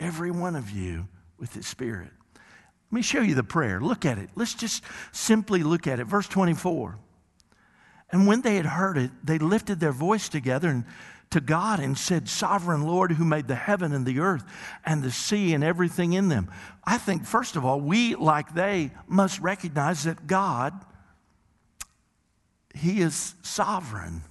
every 0.00 0.32
one 0.32 0.56
of 0.56 0.68
you 0.70 1.06
with 1.38 1.54
His 1.54 1.66
Spirit. 1.66 2.10
Let 2.90 2.96
me 2.96 3.02
show 3.02 3.20
you 3.20 3.34
the 3.34 3.44
prayer. 3.44 3.80
Look 3.80 4.06
at 4.06 4.18
it. 4.18 4.30
Let's 4.34 4.54
just 4.54 4.82
simply 5.12 5.62
look 5.62 5.86
at 5.86 6.00
it. 6.00 6.06
Verse 6.06 6.26
24. 6.26 6.98
And 8.10 8.26
when 8.26 8.40
they 8.40 8.56
had 8.56 8.64
heard 8.64 8.96
it, 8.96 9.10
they 9.22 9.38
lifted 9.38 9.80
their 9.80 9.92
voice 9.92 10.28
together 10.28 10.68
and 10.68 10.84
to 11.30 11.40
God 11.40 11.80
and 11.80 11.96
said, 11.96 12.28
Sovereign 12.28 12.82
Lord, 12.86 13.12
who 13.12 13.24
made 13.24 13.48
the 13.48 13.54
heaven 13.54 13.92
and 13.92 14.06
the 14.06 14.20
earth 14.20 14.44
and 14.84 15.02
the 15.02 15.10
sea 15.10 15.52
and 15.52 15.62
everything 15.62 16.14
in 16.14 16.28
them. 16.28 16.50
I 16.84 16.96
think, 16.98 17.26
first 17.26 17.56
of 17.56 17.64
all, 17.64 17.80
we, 17.80 18.14
like 18.14 18.54
they, 18.54 18.92
must 19.06 19.38
recognize 19.40 20.04
that 20.04 20.26
God, 20.26 20.72
He 22.74 23.00
is 23.02 23.34
sovereign. 23.42 24.22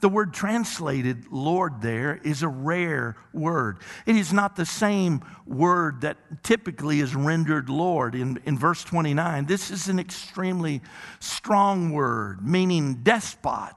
The 0.00 0.08
word 0.08 0.32
translated 0.32 1.26
Lord 1.30 1.82
there 1.82 2.20
is 2.22 2.42
a 2.42 2.48
rare 2.48 3.16
word. 3.32 3.78
It 4.06 4.16
is 4.16 4.32
not 4.32 4.54
the 4.54 4.66
same 4.66 5.22
word 5.46 6.02
that 6.02 6.44
typically 6.44 7.00
is 7.00 7.14
rendered 7.14 7.68
Lord 7.68 8.14
in, 8.14 8.40
in 8.44 8.58
verse 8.58 8.84
29. 8.84 9.46
This 9.46 9.70
is 9.70 9.88
an 9.88 9.98
extremely 9.98 10.82
strong 11.18 11.90
word, 11.90 12.46
meaning 12.46 13.00
despot, 13.02 13.74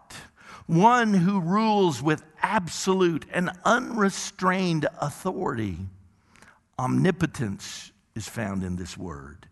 one 0.67 1.13
who 1.13 1.41
rules 1.41 2.03
with 2.03 2.23
absolute 2.41 3.25
and 3.31 3.49
unrestrained 3.65 4.87
authority. 4.99 5.77
Omnipotence 6.77 7.91
is 8.15 8.27
found 8.27 8.63
in 8.63 8.75
this 8.75 8.97
word. 8.97 9.47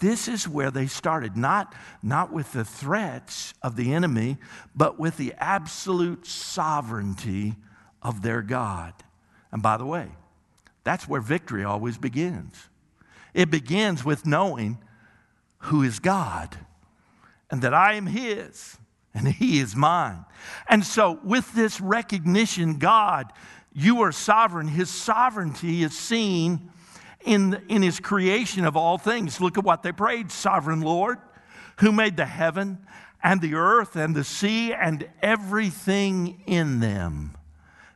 This 0.00 0.28
is 0.28 0.48
where 0.48 0.70
they 0.70 0.86
started, 0.86 1.36
not, 1.36 1.74
not 2.02 2.32
with 2.32 2.52
the 2.52 2.64
threats 2.64 3.54
of 3.62 3.76
the 3.76 3.94
enemy, 3.94 4.38
but 4.74 4.98
with 4.98 5.16
the 5.16 5.34
absolute 5.38 6.26
sovereignty 6.26 7.54
of 8.02 8.22
their 8.22 8.42
God. 8.42 8.92
And 9.52 9.62
by 9.62 9.76
the 9.76 9.86
way, 9.86 10.08
that's 10.82 11.08
where 11.08 11.20
victory 11.20 11.64
always 11.64 11.96
begins. 11.96 12.68
It 13.32 13.50
begins 13.50 14.04
with 14.04 14.26
knowing 14.26 14.78
who 15.58 15.82
is 15.82 15.98
God 15.98 16.56
and 17.50 17.62
that 17.62 17.72
I 17.72 17.94
am 17.94 18.06
His 18.06 18.76
and 19.14 19.28
He 19.28 19.60
is 19.60 19.74
mine. 19.76 20.24
And 20.68 20.84
so, 20.84 21.20
with 21.22 21.54
this 21.54 21.80
recognition, 21.80 22.78
God, 22.78 23.32
you 23.72 24.02
are 24.02 24.12
sovereign, 24.12 24.68
His 24.68 24.90
sovereignty 24.90 25.82
is 25.82 25.96
seen 25.96 26.70
in, 27.24 27.62
in 27.68 27.82
his 27.82 28.00
creation 28.00 28.64
of 28.64 28.76
all 28.76 28.98
things. 28.98 29.40
Look 29.40 29.58
at 29.58 29.64
what 29.64 29.82
they 29.82 29.92
prayed 29.92 30.30
Sovereign 30.30 30.82
Lord, 30.82 31.18
who 31.80 31.90
made 31.90 32.16
the 32.16 32.26
heaven 32.26 32.78
and 33.22 33.40
the 33.40 33.54
earth 33.54 33.96
and 33.96 34.14
the 34.14 34.24
sea 34.24 34.72
and 34.72 35.08
everything 35.22 36.42
in 36.46 36.80
them. 36.80 37.34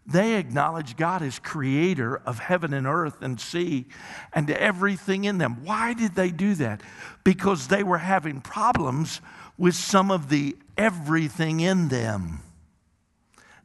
They 0.06 0.36
acknowledge 0.36 0.96
God 0.96 1.20
as 1.20 1.38
creator 1.38 2.16
of 2.16 2.38
heaven 2.38 2.72
and 2.72 2.86
earth 2.86 3.20
and 3.20 3.38
sea 3.38 3.86
and 4.32 4.50
everything 4.50 5.24
in 5.24 5.36
them. 5.36 5.62
Why 5.64 5.92
did 5.92 6.14
they 6.14 6.30
do 6.30 6.54
that? 6.54 6.80
Because 7.24 7.68
they 7.68 7.82
were 7.82 7.98
having 7.98 8.40
problems 8.40 9.20
with 9.58 9.74
some 9.74 10.10
of 10.10 10.30
the 10.30 10.56
everything 10.78 11.60
in 11.60 11.88
them. 11.88 12.38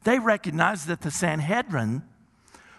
They 0.02 0.18
recognized 0.18 0.86
that 0.88 1.00
the 1.00 1.10
Sanhedrin 1.10 2.02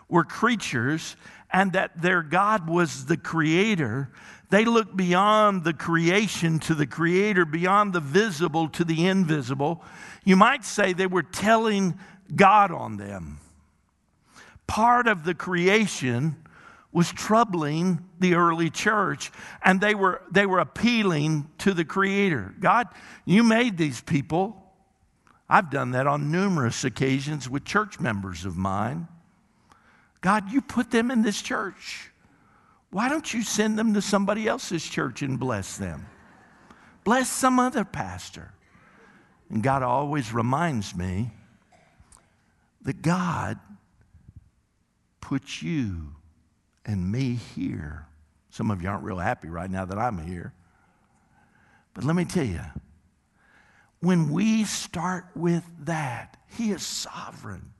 were 0.07 0.23
creatures 0.23 1.15
and 1.51 1.73
that 1.73 2.01
their 2.01 2.21
God 2.21 2.69
was 2.69 3.05
the 3.05 3.17
creator, 3.17 4.11
they 4.49 4.65
looked 4.65 4.95
beyond 4.95 5.63
the 5.63 5.73
creation 5.73 6.59
to 6.59 6.75
the 6.75 6.87
creator, 6.87 7.45
beyond 7.45 7.93
the 7.93 7.99
visible 7.99 8.69
to 8.69 8.83
the 8.83 9.07
invisible. 9.07 9.83
You 10.23 10.35
might 10.35 10.63
say 10.63 10.93
they 10.93 11.07
were 11.07 11.23
telling 11.23 11.97
God 12.35 12.71
on 12.71 12.97
them. 12.97 13.39
Part 14.67 15.07
of 15.07 15.23
the 15.23 15.33
creation 15.33 16.37
was 16.95 17.11
troubling 17.11 17.99
the 18.19 18.35
early 18.35 18.69
church 18.69 19.29
and 19.61 19.81
they 19.81 19.93
were 19.93 20.21
they 20.31 20.45
were 20.45 20.59
appealing 20.59 21.49
to 21.57 21.73
the 21.73 21.83
creator 21.83 22.55
god 22.61 22.87
you 23.25 23.43
made 23.43 23.77
these 23.77 23.99
people 23.99 24.73
i've 25.49 25.69
done 25.69 25.91
that 25.91 26.07
on 26.07 26.31
numerous 26.31 26.85
occasions 26.85 27.49
with 27.49 27.65
church 27.65 27.99
members 27.99 28.45
of 28.45 28.55
mine 28.55 29.09
God, 30.25 30.51
you 30.51 30.59
put 30.59 30.89
them 30.89 31.11
in 31.11 31.21
this 31.21 31.39
church. 31.39 32.09
Why 32.89 33.09
don't 33.09 33.31
you 33.31 33.43
send 33.43 33.77
them 33.77 33.93
to 33.93 34.01
somebody 34.01 34.47
else's 34.47 34.83
church 34.83 35.21
and 35.21 35.39
bless 35.39 35.77
them? 35.77 36.07
Bless 37.03 37.29
some 37.29 37.59
other 37.59 37.85
pastor. 37.85 38.51
And 39.51 39.61
God 39.61 39.83
always 39.83 40.33
reminds 40.33 40.95
me 40.95 41.29
that 42.81 43.03
God 43.03 43.59
put 45.21 45.61
you 45.61 46.15
and 46.87 47.11
me 47.11 47.35
here. 47.35 48.07
Some 48.49 48.71
of 48.71 48.81
you 48.81 48.89
aren't 48.89 49.03
real 49.03 49.19
happy 49.19 49.49
right 49.49 49.69
now 49.69 49.85
that 49.85 49.99
I'm 49.99 50.17
here. 50.17 50.53
But 51.93 52.03
let 52.03 52.15
me 52.15 52.25
tell 52.25 52.45
you, 52.45 52.61
when 53.99 54.31
we 54.31 54.63
start 54.63 55.25
with 55.35 55.63
that, 55.81 56.37
He 56.57 56.71
is 56.71 56.83
sovereign 56.83 57.74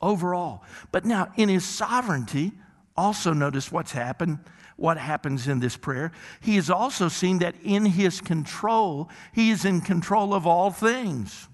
overall. 0.00 0.62
But 0.92 1.04
now, 1.04 1.32
in 1.36 1.48
his 1.48 1.64
sovereignty, 1.64 2.52
also 2.96 3.32
notice 3.32 3.70
what's 3.70 3.92
happened, 3.92 4.38
what 4.76 4.98
happens 4.98 5.48
in 5.48 5.60
this 5.60 5.76
prayer. 5.76 6.12
He 6.40 6.56
has 6.56 6.70
also 6.70 7.08
seen 7.08 7.38
that 7.38 7.54
in 7.62 7.84
his 7.84 8.20
control, 8.20 9.10
he 9.32 9.50
is 9.50 9.64
in 9.64 9.80
control 9.80 10.34
of 10.34 10.46
all 10.46 10.70
things. 10.70 11.48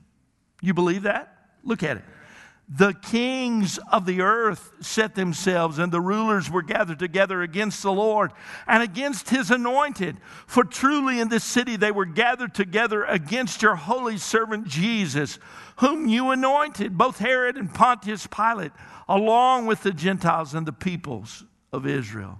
You 0.60 0.74
believe 0.74 1.02
that? 1.02 1.36
Look 1.64 1.82
at 1.82 1.98
it. 1.98 2.04
The 2.68 2.94
kings 2.94 3.78
of 3.90 4.06
the 4.06 4.22
earth 4.22 4.72
set 4.80 5.14
themselves, 5.14 5.78
and 5.78 5.92
the 5.92 6.00
rulers 6.00 6.50
were 6.50 6.62
gathered 6.62 6.98
together 6.98 7.42
against 7.42 7.82
the 7.82 7.92
Lord 7.92 8.32
and 8.66 8.82
against 8.82 9.28
his 9.28 9.50
anointed. 9.50 10.16
For 10.46 10.64
truly 10.64 11.20
in 11.20 11.28
this 11.28 11.44
city 11.44 11.76
they 11.76 11.90
were 11.90 12.06
gathered 12.06 12.54
together 12.54 13.04
against 13.04 13.62
your 13.62 13.74
holy 13.74 14.16
servant 14.16 14.66
Jesus, 14.68 15.38
whom 15.76 16.08
you 16.08 16.30
anointed, 16.30 16.96
both 16.96 17.18
Herod 17.18 17.56
and 17.56 17.72
Pontius 17.72 18.26
Pilate, 18.26 18.72
along 19.08 19.66
with 19.66 19.82
the 19.82 19.92
Gentiles 19.92 20.54
and 20.54 20.66
the 20.66 20.72
peoples 20.72 21.44
of 21.72 21.86
Israel. 21.86 22.38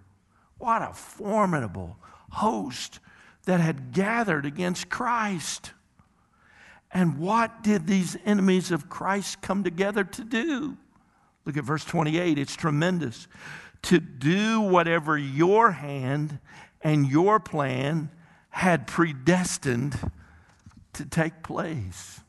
What 0.59 0.83
a 0.83 0.95
formidable 0.95 1.99
host 2.31 3.01
that 3.45 3.61
had 3.61 3.93
gathered 3.93 4.47
against 4.47 4.89
Christ. 4.89 5.73
And 6.93 7.19
what 7.19 7.63
did 7.63 7.87
these 7.87 8.17
enemies 8.25 8.71
of 8.71 8.89
Christ 8.89 9.41
come 9.41 9.65
together 9.65 10.05
to 10.05 10.25
do? 10.25 10.77
Look 11.45 11.57
at 11.57 11.65
verse 11.65 11.85
28. 11.85 12.39
It's 12.39 12.55
tremendous. 12.55 13.27
To 13.83 13.99
do 13.99 14.61
whatever 14.61 15.17
your 15.17 15.73
hand 15.73 16.39
and 16.83 17.09
your 17.09 17.41
plan 17.41 18.11
had 18.51 18.87
predestined 18.87 19.99
to 20.93 21.07
take 21.07 21.43
place. 21.43 22.21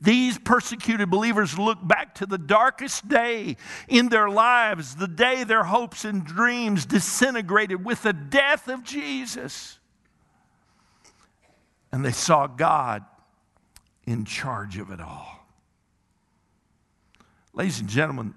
These 0.00 0.38
persecuted 0.38 1.10
believers 1.10 1.58
look 1.58 1.78
back 1.86 2.14
to 2.16 2.26
the 2.26 2.38
darkest 2.38 3.08
day 3.08 3.56
in 3.88 4.08
their 4.08 4.28
lives, 4.28 4.96
the 4.96 5.08
day 5.08 5.44
their 5.44 5.64
hopes 5.64 6.04
and 6.04 6.24
dreams 6.24 6.84
disintegrated 6.86 7.84
with 7.84 8.02
the 8.02 8.12
death 8.12 8.68
of 8.68 8.82
Jesus. 8.82 9.78
And 11.92 12.04
they 12.04 12.12
saw 12.12 12.46
God 12.46 13.04
in 14.06 14.24
charge 14.24 14.78
of 14.78 14.90
it 14.90 15.00
all. 15.00 15.46
Ladies 17.52 17.80
and 17.80 17.88
gentlemen, 17.88 18.34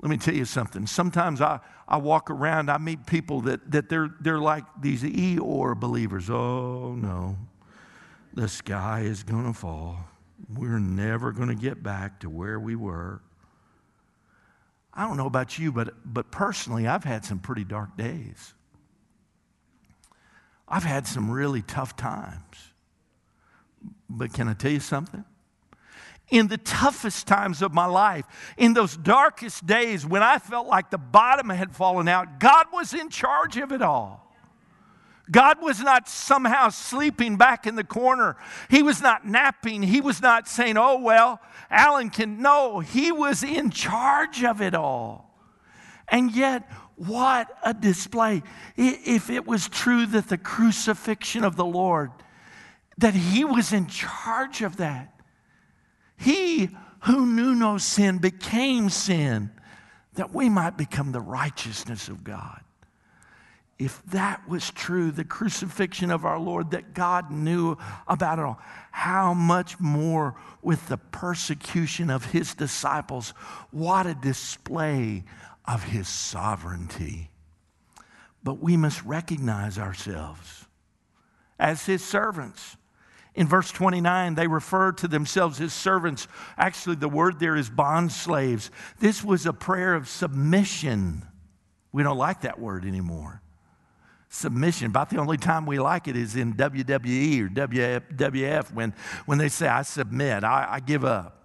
let 0.00 0.10
me 0.10 0.16
tell 0.16 0.34
you 0.34 0.44
something. 0.44 0.86
Sometimes 0.86 1.40
I, 1.40 1.60
I 1.86 1.96
walk 1.98 2.30
around, 2.30 2.70
I 2.70 2.78
meet 2.78 3.06
people 3.06 3.42
that, 3.42 3.70
that 3.70 3.88
they're, 3.88 4.10
they're 4.20 4.40
like 4.40 4.64
these 4.80 5.02
Eeyore 5.02 5.78
believers. 5.78 6.30
Oh, 6.30 6.94
no. 6.96 7.36
the 8.34 8.48
sky 8.48 9.00
is 9.00 9.22
going 9.22 9.46
to 9.46 9.52
fall. 9.52 9.98
We're 10.52 10.78
never 10.78 11.32
going 11.32 11.48
to 11.48 11.54
get 11.54 11.82
back 11.82 12.20
to 12.20 12.30
where 12.30 12.58
we 12.58 12.74
were. 12.74 13.20
I 14.94 15.06
don't 15.06 15.16
know 15.16 15.26
about 15.26 15.58
you, 15.58 15.72
but, 15.72 15.94
but 16.04 16.30
personally, 16.30 16.86
I've 16.86 17.04
had 17.04 17.24
some 17.24 17.38
pretty 17.38 17.64
dark 17.64 17.96
days. 17.96 18.54
I've 20.68 20.84
had 20.84 21.06
some 21.06 21.30
really 21.30 21.62
tough 21.62 21.96
times. 21.96 22.71
But 24.14 24.32
can 24.32 24.46
I 24.48 24.54
tell 24.54 24.70
you 24.70 24.80
something? 24.80 25.24
In 26.28 26.48
the 26.48 26.58
toughest 26.58 27.26
times 27.26 27.62
of 27.62 27.72
my 27.72 27.86
life, 27.86 28.26
in 28.56 28.74
those 28.74 28.96
darkest 28.96 29.66
days 29.66 30.06
when 30.06 30.22
I 30.22 30.38
felt 30.38 30.66
like 30.66 30.90
the 30.90 30.98
bottom 30.98 31.48
had 31.48 31.74
fallen 31.74 32.08
out, 32.08 32.38
God 32.38 32.66
was 32.72 32.94
in 32.94 33.08
charge 33.08 33.56
of 33.56 33.72
it 33.72 33.82
all. 33.82 34.20
God 35.30 35.62
was 35.62 35.80
not 35.80 36.08
somehow 36.08 36.68
sleeping 36.68 37.36
back 37.36 37.66
in 37.66 37.74
the 37.74 37.84
corner. 37.84 38.36
He 38.68 38.82
was 38.82 39.00
not 39.00 39.26
napping. 39.26 39.82
He 39.82 40.00
was 40.00 40.20
not 40.20 40.46
saying, 40.46 40.76
oh, 40.76 40.98
well, 41.00 41.40
Alan 41.70 42.10
can. 42.10 42.42
No, 42.42 42.80
he 42.80 43.12
was 43.12 43.42
in 43.42 43.70
charge 43.70 44.44
of 44.44 44.60
it 44.60 44.74
all. 44.74 45.30
And 46.08 46.32
yet, 46.32 46.70
what 46.96 47.56
a 47.64 47.72
display. 47.72 48.42
If 48.76 49.30
it 49.30 49.46
was 49.46 49.68
true 49.68 50.04
that 50.06 50.28
the 50.28 50.38
crucifixion 50.38 51.44
of 51.44 51.56
the 51.56 51.64
Lord, 51.64 52.10
that 52.98 53.14
he 53.14 53.44
was 53.44 53.72
in 53.72 53.86
charge 53.86 54.62
of 54.62 54.76
that. 54.76 55.14
He 56.16 56.70
who 57.04 57.26
knew 57.26 57.54
no 57.54 57.78
sin 57.78 58.18
became 58.18 58.90
sin 58.90 59.50
that 60.14 60.34
we 60.34 60.48
might 60.48 60.76
become 60.76 61.12
the 61.12 61.20
righteousness 61.20 62.08
of 62.08 62.22
God 62.22 62.62
if 63.82 64.00
that 64.06 64.48
was 64.48 64.70
true, 64.70 65.10
the 65.10 65.24
crucifixion 65.24 66.12
of 66.12 66.24
our 66.24 66.38
Lord, 66.38 66.70
that 66.70 66.94
God 66.94 67.32
knew 67.32 67.76
about 68.06 68.38
it 68.38 68.44
all, 68.44 68.60
how 68.92 69.34
much 69.34 69.80
more 69.80 70.36
with 70.62 70.86
the 70.86 70.98
persecution 70.98 72.08
of 72.08 72.26
his 72.26 72.54
disciples? 72.54 73.30
What 73.72 74.06
a 74.06 74.14
display 74.14 75.24
of 75.64 75.82
his 75.82 76.06
sovereignty. 76.06 77.30
But 78.44 78.60
we 78.62 78.76
must 78.76 79.02
recognize 79.02 79.78
ourselves 79.78 80.66
as 81.58 81.84
his 81.86 82.04
servants. 82.04 82.76
In 83.34 83.48
verse 83.48 83.70
29, 83.70 84.34
they 84.34 84.46
refer 84.46 84.92
to 84.92 85.08
themselves 85.08 85.60
as 85.60 85.72
servants. 85.72 86.28
Actually, 86.58 86.96
the 86.96 87.08
word 87.08 87.40
there 87.40 87.56
is 87.56 87.70
bond 87.70 88.12
slaves. 88.12 88.70
This 89.00 89.24
was 89.24 89.46
a 89.46 89.52
prayer 89.52 89.94
of 89.94 90.08
submission. 90.08 91.22
We 91.92 92.02
don't 92.02 92.18
like 92.18 92.42
that 92.42 92.58
word 92.58 92.84
anymore 92.84 93.42
submission. 94.32 94.86
About 94.86 95.10
the 95.10 95.18
only 95.18 95.36
time 95.36 95.66
we 95.66 95.78
like 95.78 96.08
it 96.08 96.16
is 96.16 96.36
in 96.36 96.54
WWE 96.54 97.42
or 97.42 97.48
WWF 97.48 98.72
when, 98.72 98.94
when 99.26 99.38
they 99.38 99.48
say, 99.48 99.68
I 99.68 99.82
submit, 99.82 100.42
I, 100.42 100.66
I 100.70 100.80
give 100.80 101.04
up. 101.04 101.41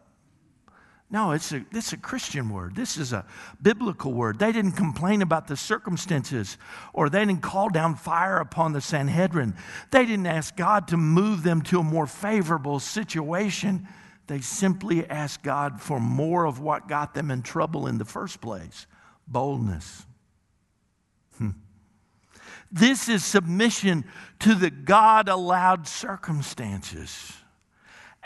No, 1.10 1.32
it's 1.32 1.54
a, 1.54 1.66
is 1.72 1.94
a 1.94 1.98
Christian 1.98 2.50
word. 2.50 2.76
This 2.76 2.98
is 2.98 3.14
a 3.14 3.26
biblical 3.62 4.12
word. 4.12 4.40
They 4.40 4.52
didn't 4.52 4.74
complain 4.74 5.22
about 5.22 5.48
the 5.48 5.56
circumstances 5.56 6.58
or 6.94 7.10
they 7.10 7.20
didn't 7.20 7.42
call 7.42 7.70
down 7.70 7.96
fire 7.96 8.40
upon 8.40 8.74
the 8.74 8.82
Sanhedrin. 8.82 9.56
They 9.92 10.06
didn't 10.06 10.28
ask 10.28 10.58
God 10.58 10.90
to 10.90 10.98
move 10.98 11.44
them 11.44 11.62
to 11.64 11.80
a 11.80 11.84
more 11.84 12.08
favorable 12.08 12.80
situation. 12.82 13.88
They 14.28 14.42
simply 14.42 15.08
asked 15.10 15.44
God 15.44 15.80
for 15.80 16.02
more 16.02 16.44
of 16.46 16.60
what 16.60 16.90
got 16.90 17.14
them 17.14 17.32
in 17.32 17.42
trouble 17.42 17.88
in 17.88 17.98
the 17.98 18.06
first 18.06 18.42
place 18.42 18.86
boldness. 19.30 20.06
Hmm. 21.38 21.52
This 22.70 23.08
is 23.08 23.24
submission 23.24 24.04
to 24.40 24.56
the 24.56 24.70
God 24.70 25.30
allowed 25.30 25.88
circumstances. 25.88 27.34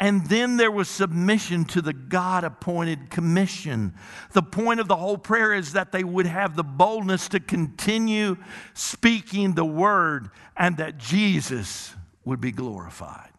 And 0.01 0.25
then 0.25 0.57
there 0.57 0.71
was 0.71 0.89
submission 0.89 1.63
to 1.65 1.81
the 1.81 1.93
God 1.93 2.43
appointed 2.43 3.11
commission. 3.11 3.93
The 4.31 4.41
point 4.41 4.79
of 4.79 4.87
the 4.87 4.95
whole 4.95 5.19
prayer 5.19 5.53
is 5.53 5.73
that 5.73 5.91
they 5.91 6.03
would 6.03 6.25
have 6.25 6.55
the 6.55 6.63
boldness 6.63 7.29
to 7.29 7.39
continue 7.39 8.37
speaking 8.73 9.53
the 9.53 9.63
word 9.63 10.31
and 10.57 10.77
that 10.77 10.97
Jesus 10.97 11.93
would 12.25 12.41
be 12.41 12.51
glorified. 12.51 13.29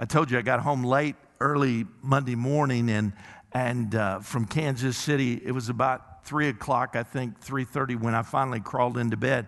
I 0.00 0.04
told 0.04 0.32
you 0.32 0.38
I 0.38 0.42
got 0.42 0.62
home 0.62 0.82
late 0.82 1.14
early 1.38 1.86
Monday 2.02 2.34
morning 2.34 2.90
and, 2.90 3.12
and 3.52 3.94
uh, 3.94 4.18
from 4.18 4.46
Kansas 4.46 4.96
City. 4.96 5.40
It 5.44 5.52
was 5.52 5.68
about 5.68 6.24
three 6.24 6.48
o'clock, 6.48 6.96
I 6.96 7.04
think, 7.04 7.40
3.30 7.40 8.00
when 8.00 8.16
I 8.16 8.22
finally 8.22 8.58
crawled 8.58 8.98
into 8.98 9.16
bed. 9.16 9.46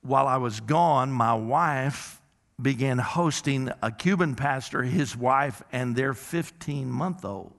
While 0.00 0.26
I 0.26 0.38
was 0.38 0.60
gone, 0.60 1.12
my 1.12 1.34
wife 1.34 2.21
began 2.62 2.98
hosting 2.98 3.70
a 3.82 3.90
Cuban 3.90 4.34
pastor, 4.34 4.82
his 4.82 5.16
wife, 5.16 5.62
and 5.72 5.96
their 5.96 6.14
15 6.14 6.90
month 6.90 7.24
old. 7.24 7.52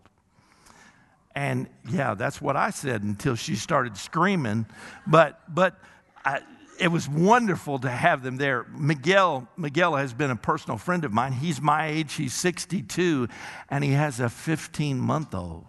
And 1.36 1.68
yeah, 1.89 2.13
that's 2.13 2.42
what 2.42 2.56
I 2.56 2.70
said 2.70 3.02
until 3.04 3.36
she 3.36 3.56
started 3.56 3.98
screaming. 3.98 4.66
But, 5.08 5.39
but 5.54 5.80
I, 6.24 6.42
it 6.80 6.89
was 6.89 7.10
wonderful 7.10 7.80
to 7.80 7.89
have 7.89 8.24
them 8.24 8.38
there. 8.38 8.66
Miguel, 8.76 9.48
Miguel 9.58 9.96
has 9.96 10.13
been 10.13 10.32
a 10.32 10.36
personal 10.36 10.78
friend 10.78 11.06
of 11.06 11.12
mine. 11.12 11.34
He's 11.34 11.62
my 11.62 11.88
age, 11.88 12.13
he's 12.13 12.34
62, 12.34 13.28
and 13.70 13.84
he 13.84 13.92
has 13.92 14.20
a 14.20 14.30
15 14.30 15.00
month 15.00 15.34
old. 15.34 15.66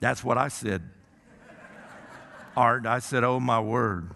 That's 0.00 0.24
what 0.24 0.38
I 0.38 0.48
said. 0.48 0.82
Art, 2.56 2.86
I 2.86 2.98
said, 2.98 3.22
oh 3.22 3.38
my 3.38 3.60
word. 3.60 4.10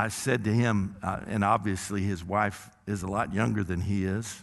I 0.00 0.08
said 0.08 0.44
to 0.44 0.50
him, 0.50 0.96
uh, 1.02 1.20
and 1.26 1.44
obviously 1.44 2.00
his 2.00 2.24
wife 2.24 2.70
is 2.86 3.02
a 3.02 3.06
lot 3.06 3.34
younger 3.34 3.62
than 3.62 3.82
he 3.82 4.06
is. 4.06 4.42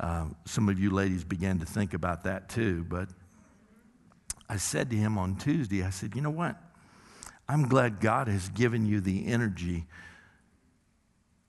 Uh, 0.00 0.26
some 0.46 0.68
of 0.68 0.80
you 0.80 0.90
ladies 0.90 1.22
began 1.22 1.60
to 1.60 1.64
think 1.64 1.94
about 1.94 2.24
that 2.24 2.48
too, 2.48 2.84
but 2.88 3.08
I 4.48 4.56
said 4.56 4.90
to 4.90 4.96
him 4.96 5.16
on 5.16 5.36
Tuesday, 5.36 5.84
I 5.84 5.90
said, 5.90 6.16
you 6.16 6.22
know 6.22 6.30
what? 6.30 6.56
I'm 7.48 7.68
glad 7.68 8.00
God 8.00 8.26
has 8.26 8.48
given 8.48 8.84
you 8.84 9.00
the 9.00 9.28
energy 9.28 9.86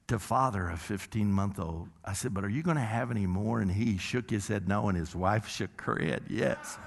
to 0.08 0.20
father 0.20 0.70
a 0.70 0.78
15 0.78 1.32
month 1.32 1.60
old. 1.60 1.90
I 2.06 2.14
said, 2.14 2.34
But 2.34 2.44
are 2.44 2.50
you 2.50 2.62
going 2.62 2.78
to 2.78 2.84
have 2.84 3.10
any 3.10 3.26
more? 3.26 3.60
And 3.60 3.72
he 3.72 3.98
shook 3.98 4.30
his 4.30 4.48
head 4.48 4.68
no, 4.68 4.88
and 4.88 4.98
his 4.98 5.16
wife 5.16 5.48
shook 5.48 5.82
her 5.82 6.00
head 6.00 6.24
yes. 6.30 6.78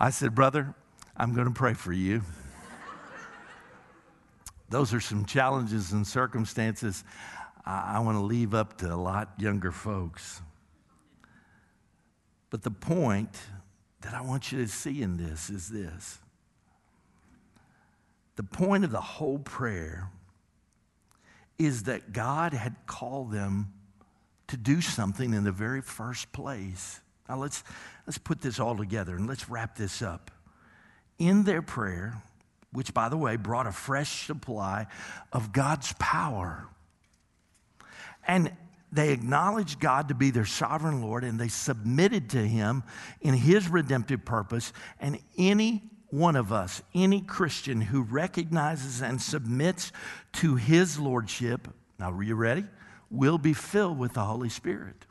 I 0.00 0.08
said, 0.08 0.34
Brother, 0.34 0.74
I'm 1.16 1.34
going 1.34 1.48
to 1.48 1.54
pray 1.54 1.74
for 1.74 1.92
you. 1.92 2.22
Those 4.68 4.92
are 4.92 5.00
some 5.00 5.24
challenges 5.24 5.92
and 5.92 6.06
circumstances 6.06 7.04
I, 7.64 7.96
I 7.96 7.98
want 8.00 8.16
to 8.16 8.22
leave 8.22 8.54
up 8.54 8.78
to 8.78 8.92
a 8.92 8.96
lot 8.96 9.34
younger 9.38 9.72
folks. 9.72 10.40
But 12.50 12.62
the 12.62 12.70
point 12.70 13.36
that 14.02 14.14
I 14.14 14.20
want 14.22 14.52
you 14.52 14.58
to 14.58 14.68
see 14.68 15.02
in 15.02 15.16
this 15.16 15.50
is 15.50 15.68
this 15.68 16.18
the 18.36 18.42
point 18.42 18.84
of 18.84 18.90
the 18.90 19.00
whole 19.00 19.38
prayer 19.38 20.10
is 21.58 21.84
that 21.84 22.12
God 22.12 22.52
had 22.52 22.76
called 22.86 23.32
them 23.32 23.72
to 24.48 24.56
do 24.58 24.80
something 24.82 25.32
in 25.32 25.42
the 25.42 25.52
very 25.52 25.80
first 25.80 26.30
place. 26.32 27.00
Now 27.28 27.38
let's, 27.38 27.64
let's 28.06 28.18
put 28.18 28.42
this 28.42 28.60
all 28.60 28.76
together 28.76 29.16
and 29.16 29.26
let's 29.26 29.48
wrap 29.48 29.76
this 29.76 30.02
up. 30.02 30.30
In 31.18 31.44
their 31.44 31.62
prayer, 31.62 32.22
which 32.72 32.92
by 32.92 33.08
the 33.08 33.16
way 33.16 33.36
brought 33.36 33.66
a 33.66 33.72
fresh 33.72 34.26
supply 34.26 34.86
of 35.32 35.52
God's 35.52 35.92
power, 35.98 36.68
and 38.26 38.52
they 38.92 39.12
acknowledged 39.12 39.80
God 39.80 40.08
to 40.08 40.14
be 40.14 40.30
their 40.30 40.44
sovereign 40.44 41.02
Lord 41.02 41.24
and 41.24 41.38
they 41.38 41.48
submitted 41.48 42.30
to 42.30 42.38
Him 42.38 42.82
in 43.20 43.34
His 43.34 43.68
redemptive 43.68 44.24
purpose, 44.24 44.72
and 45.00 45.18
any 45.36 45.82
one 46.10 46.36
of 46.36 46.52
us, 46.52 46.82
any 46.94 47.20
Christian 47.20 47.80
who 47.80 48.02
recognizes 48.02 49.02
and 49.02 49.20
submits 49.20 49.92
to 50.34 50.56
his 50.56 50.98
lordship, 50.98 51.68
now 51.98 52.12
are 52.12 52.22
you 52.22 52.34
ready? 52.34 52.64
Will 53.10 53.38
be 53.38 53.52
filled 53.52 53.98
with 53.98 54.14
the 54.14 54.24
Holy 54.24 54.48
Spirit. 54.48 55.04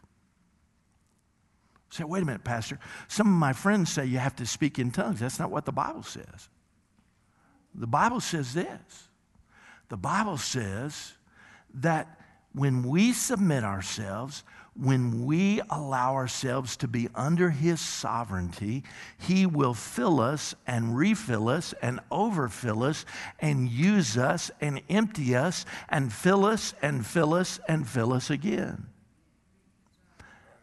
Say, 1.89 2.03
wait 2.03 2.23
a 2.23 2.25
minute, 2.25 2.43
Pastor. 2.43 2.79
Some 3.07 3.27
of 3.27 3.33
my 3.33 3.53
friends 3.53 3.91
say 3.91 4.05
you 4.05 4.17
have 4.17 4.35
to 4.37 4.45
speak 4.45 4.79
in 4.79 4.91
tongues. 4.91 5.19
That's 5.19 5.39
not 5.39 5.49
what 5.49 5.65
the 5.65 5.71
Bible 5.71 6.03
says. 6.03 6.49
The 7.77 7.87
Bible 7.87 8.21
says 8.21 8.53
this 8.53 9.09
the 9.89 9.97
Bible 9.97 10.37
says 10.37 11.13
that 11.75 12.19
when 12.53 12.83
we 12.83 13.11
submit 13.13 13.63
ourselves, 13.63 14.43
when 14.77 15.25
we 15.25 15.61
allow 15.69 16.15
ourselves 16.15 16.75
to 16.77 16.87
be 16.87 17.07
under 17.15 17.49
His 17.49 17.79
sovereignty, 17.79 18.83
He 19.17 19.45
will 19.45 19.73
fill 19.73 20.19
us 20.19 20.55
and 20.65 20.97
refill 20.97 21.49
us 21.49 21.73
and 21.81 21.99
overfill 22.11 22.83
us 22.83 23.05
and 23.39 23.69
use 23.69 24.17
us 24.17 24.51
and 24.59 24.81
empty 24.89 25.35
us 25.35 25.65
and 25.89 26.11
fill 26.11 26.45
us 26.45 26.73
and 26.81 27.05
fill 27.05 27.33
us 27.33 27.59
and 27.67 27.87
fill 27.87 28.11
us 28.11 28.29
again. 28.29 28.87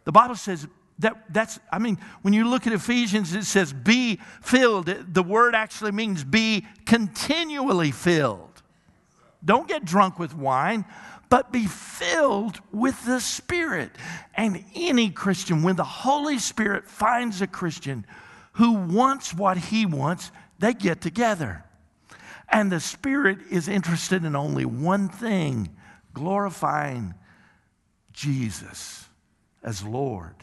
The 0.04 0.12
Bible 0.12 0.34
says 0.34 0.66
That, 1.02 1.24
that's, 1.32 1.58
I 1.70 1.80
mean, 1.80 1.98
when 2.22 2.32
you 2.32 2.48
look 2.48 2.66
at 2.68 2.72
Ephesians, 2.72 3.34
it 3.34 3.44
says 3.44 3.72
be 3.72 4.20
filled. 4.40 4.86
The 4.86 5.22
word 5.22 5.54
actually 5.54 5.90
means 5.90 6.22
be 6.22 6.64
continually 6.86 7.90
filled. 7.90 8.62
Don't 9.44 9.66
get 9.66 9.84
drunk 9.84 10.20
with 10.20 10.32
wine, 10.36 10.84
but 11.28 11.50
be 11.50 11.66
filled 11.66 12.60
with 12.70 13.04
the 13.04 13.18
Spirit. 13.18 13.90
And 14.34 14.64
any 14.76 15.10
Christian, 15.10 15.64
when 15.64 15.74
the 15.74 15.82
Holy 15.82 16.38
Spirit 16.38 16.88
finds 16.88 17.42
a 17.42 17.48
Christian 17.48 18.06
who 18.52 18.74
wants 18.74 19.34
what 19.34 19.56
he 19.56 19.84
wants, 19.84 20.30
they 20.60 20.72
get 20.72 21.00
together. 21.00 21.64
And 22.48 22.70
the 22.70 22.78
Spirit 22.78 23.38
is 23.50 23.66
interested 23.66 24.24
in 24.24 24.36
only 24.36 24.64
one 24.64 25.08
thing 25.08 25.74
glorifying 26.14 27.14
Jesus 28.12 29.06
as 29.64 29.82
Lord 29.82 30.36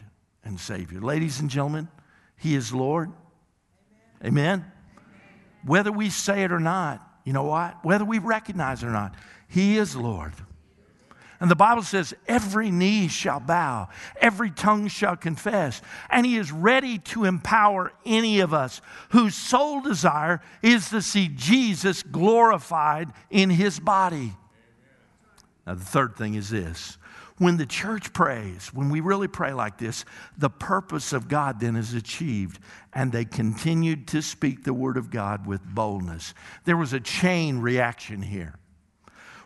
and 0.44 0.58
Savior. 0.58 1.00
Ladies 1.00 1.40
and 1.40 1.50
gentlemen, 1.50 1.88
He 2.36 2.54
is 2.54 2.72
Lord. 2.72 3.10
Amen. 4.24 4.60
Amen. 4.60 4.72
Whether 5.64 5.92
we 5.92 6.10
say 6.10 6.44
it 6.44 6.52
or 6.52 6.60
not, 6.60 7.06
you 7.24 7.32
know 7.32 7.44
what? 7.44 7.84
Whether 7.84 8.04
we 8.04 8.18
recognize 8.18 8.82
it 8.82 8.86
or 8.86 8.92
not, 8.92 9.14
He 9.48 9.76
is 9.76 9.94
Lord. 9.94 10.32
And 11.38 11.50
the 11.50 11.56
Bible 11.56 11.82
says, 11.82 12.12
every 12.28 12.70
knee 12.70 13.08
shall 13.08 13.40
bow, 13.40 13.88
every 14.20 14.50
tongue 14.50 14.88
shall 14.88 15.16
confess. 15.16 15.80
And 16.10 16.26
He 16.26 16.36
is 16.36 16.52
ready 16.52 16.98
to 16.98 17.24
empower 17.24 17.92
any 18.04 18.40
of 18.40 18.52
us 18.52 18.82
whose 19.10 19.34
sole 19.34 19.80
desire 19.80 20.42
is 20.62 20.90
to 20.90 21.00
see 21.00 21.28
Jesus 21.28 22.02
glorified 22.02 23.10
in 23.30 23.48
His 23.48 23.80
body. 23.80 24.34
Now, 25.66 25.74
the 25.74 25.84
third 25.84 26.16
thing 26.16 26.34
is 26.34 26.50
this 26.50 26.98
when 27.40 27.56
the 27.56 27.64
church 27.64 28.12
prays, 28.12 28.68
when 28.74 28.90
we 28.90 29.00
really 29.00 29.26
pray 29.26 29.54
like 29.54 29.78
this, 29.78 30.04
the 30.36 30.50
purpose 30.50 31.14
of 31.14 31.26
God 31.26 31.58
then 31.58 31.74
is 31.74 31.94
achieved. 31.94 32.60
And 32.92 33.10
they 33.10 33.24
continued 33.24 34.06
to 34.08 34.20
speak 34.20 34.62
the 34.62 34.74
word 34.74 34.98
of 34.98 35.08
God 35.10 35.46
with 35.46 35.64
boldness. 35.64 36.34
There 36.66 36.76
was 36.76 36.92
a 36.92 37.00
chain 37.00 37.60
reaction 37.60 38.20
here. 38.20 38.56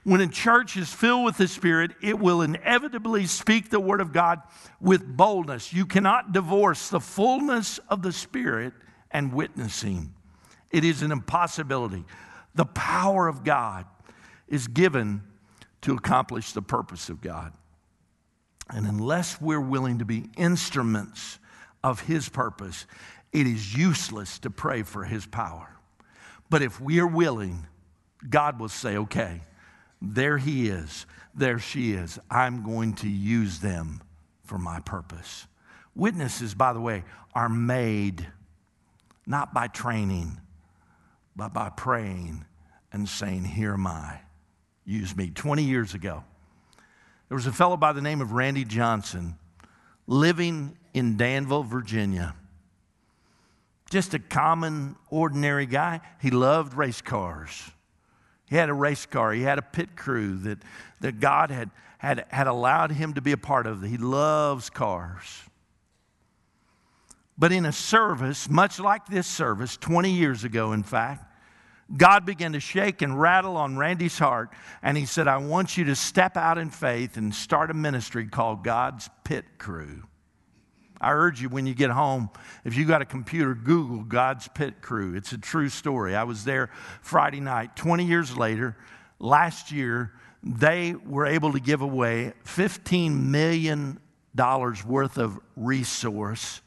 When 0.03 0.21
a 0.21 0.27
church 0.27 0.77
is 0.77 0.93
filled 0.93 1.25
with 1.25 1.37
the 1.37 1.47
Spirit, 1.47 1.93
it 2.03 2.19
will 2.19 2.43
inevitably 2.43 3.27
speak 3.27 3.71
the 3.71 3.79
word 3.79 4.01
of 4.01 4.13
God 4.13 4.43
with 4.81 5.17
boldness. 5.17 5.73
You 5.73 5.87
cannot 5.87 6.33
divorce 6.33 6.89
the 6.89 6.99
fullness 6.99 7.79
of 7.89 8.03
the 8.03 8.13
Spirit 8.13 8.73
and 9.13 9.33
witnessing, 9.33 10.13
it 10.73 10.83
is 10.83 11.03
an 11.03 11.13
impossibility. 11.13 12.05
The 12.57 12.65
power 12.65 13.29
of 13.29 13.45
God 13.45 13.87
is 14.49 14.67
given 14.67 15.23
to 15.83 15.95
accomplish 15.95 16.51
the 16.51 16.63
purpose 16.63 17.09
of 17.09 17.21
God. 17.21 17.53
And 18.71 18.87
unless 18.87 19.41
we're 19.41 19.61
willing 19.61 19.99
to 19.99 20.05
be 20.05 20.31
instruments 20.37 21.39
of 21.83 22.01
His 22.01 22.29
purpose, 22.29 22.87
it 23.33 23.47
is 23.47 23.77
useless 23.77 24.39
to 24.41 24.51
pray 24.51 24.83
for 24.83 25.05
His 25.05 25.27
power. 25.27 25.69
But 26.51 26.63
if 26.63 26.81
we 26.81 27.01
are 27.01 27.07
willing, 27.07 27.67
God 28.29 28.59
will 28.59 28.69
say, 28.69 28.97
okay, 28.97 29.43
there 30.01 30.39
He 30.39 30.69
is, 30.69 31.07
there 31.35 31.59
she 31.59 31.93
is. 31.93 32.19
I'm 32.31 32.63
going 32.63 32.95
to 32.97 33.09
use 33.09 33.59
them 33.59 34.03
for 34.45 34.59
my 34.59 34.81
purpose. 34.81 35.47
Witnesses, 35.95 36.55
by 36.55 36.73
the 36.73 36.81
way, 36.81 37.05
are 37.35 37.49
made 37.49 38.27
not 39.27 39.55
by 39.55 39.69
training, 39.69 40.41
but 41.37 41.53
by 41.53 41.71
praying 41.71 42.45
and 42.93 43.09
saying, 43.09 43.45
Here 43.45 43.73
am 43.73 43.87
I, 43.87 44.21
use 44.85 45.17
me. 45.17 45.31
20 45.31 45.65
years 45.65 45.95
ago, 45.95 46.25
there 47.35 47.39
was 47.39 47.47
a 47.49 47.53
fellow 47.53 47.77
by 47.77 47.93
the 47.93 48.01
name 48.01 48.21
of 48.21 48.31
Randy 48.31 48.65
Johnson 48.65 49.37
living 50.07 50.79
in 50.93 51.17
Danville, 51.17 51.65
Virginia. 51.65 52.37
Just 53.91 54.15
a 54.15 54.21
common, 54.21 54.95
ordinary 55.11 55.67
guy. 55.67 56.01
He 56.23 56.31
loved 56.31 56.75
race 56.75 57.01
cars. 57.01 57.73
He 58.49 58.55
had 58.55 58.69
a 58.69 58.73
race 58.73 59.05
car, 59.05 59.33
he 59.33 59.43
had 59.43 59.59
a 59.59 59.63
pit 59.63 59.97
crew 59.97 60.37
that, 60.43 60.59
that 61.01 61.19
God 61.19 61.51
had, 61.51 61.71
had, 61.99 62.25
had 62.29 62.47
allowed 62.47 62.93
him 62.93 63.15
to 63.15 63.21
be 63.21 63.33
a 63.33 63.37
part 63.37 63.67
of. 63.67 63.83
He 63.83 63.97
loves 63.97 64.71
cars. 64.71 65.43
But 67.37 67.51
in 67.51 67.67
a 67.67 67.73
service, 67.73 68.49
much 68.49 68.79
like 68.79 69.07
this 69.07 69.27
service, 69.27 69.77
20 69.77 70.09
years 70.13 70.45
ago, 70.45 70.71
in 70.71 70.85
fact, 70.85 71.34
God 71.95 72.25
began 72.25 72.53
to 72.53 72.61
shake 72.61 73.03
and 73.03 73.21
rattle 73.21 73.57
on 73.57 73.77
Randy's 73.77 74.19
heart, 74.19 74.51
and 74.83 74.97
he 74.97 75.07
said, 75.07 75.29
I 75.29 75.37
want 75.37 75.77
you 75.77 75.85
to 75.85 75.95
step 75.95 76.37
out 76.37 76.59
in 76.59 76.71
faith 76.71 77.17
and 77.17 77.35
start 77.35 77.71
a 77.71 77.75
ministry 77.75 78.27
called 78.27 78.65
God's 78.65 79.11
Pit 79.23 79.45
Crew. 79.59 80.05
I 81.01 81.13
urge 81.13 81.43
you 81.43 81.51
when 81.51 81.67
you 81.67 81.75
get 81.75 81.91
home, 81.91 82.31
if 82.65 82.77
you 82.77 82.87
got 82.87 83.03
a 83.03 83.05
computer, 83.05 83.55
Google 83.55 84.03
God's 84.05 84.49
Pit 84.49 84.81
Crew. 84.81 85.15
It's 85.15 85.33
a 85.33 85.39
true 85.39 85.69
story. 85.69 86.17
I 86.17 86.25
was 86.25 86.45
there 86.45 86.71
Friday 87.03 87.41
night. 87.41 87.77
20 87.77 88.05
years 88.05 88.35
later, 88.37 88.77
last 89.19 89.71
year, 89.71 90.13
they 90.43 90.95
were 90.95 91.27
able 91.27 91.53
to 91.53 91.61
give 91.61 91.83
away 91.83 92.33
$15 92.45 93.25
million 93.25 94.01
worth 94.87 95.19
of 95.19 95.39
resource. 95.57 96.63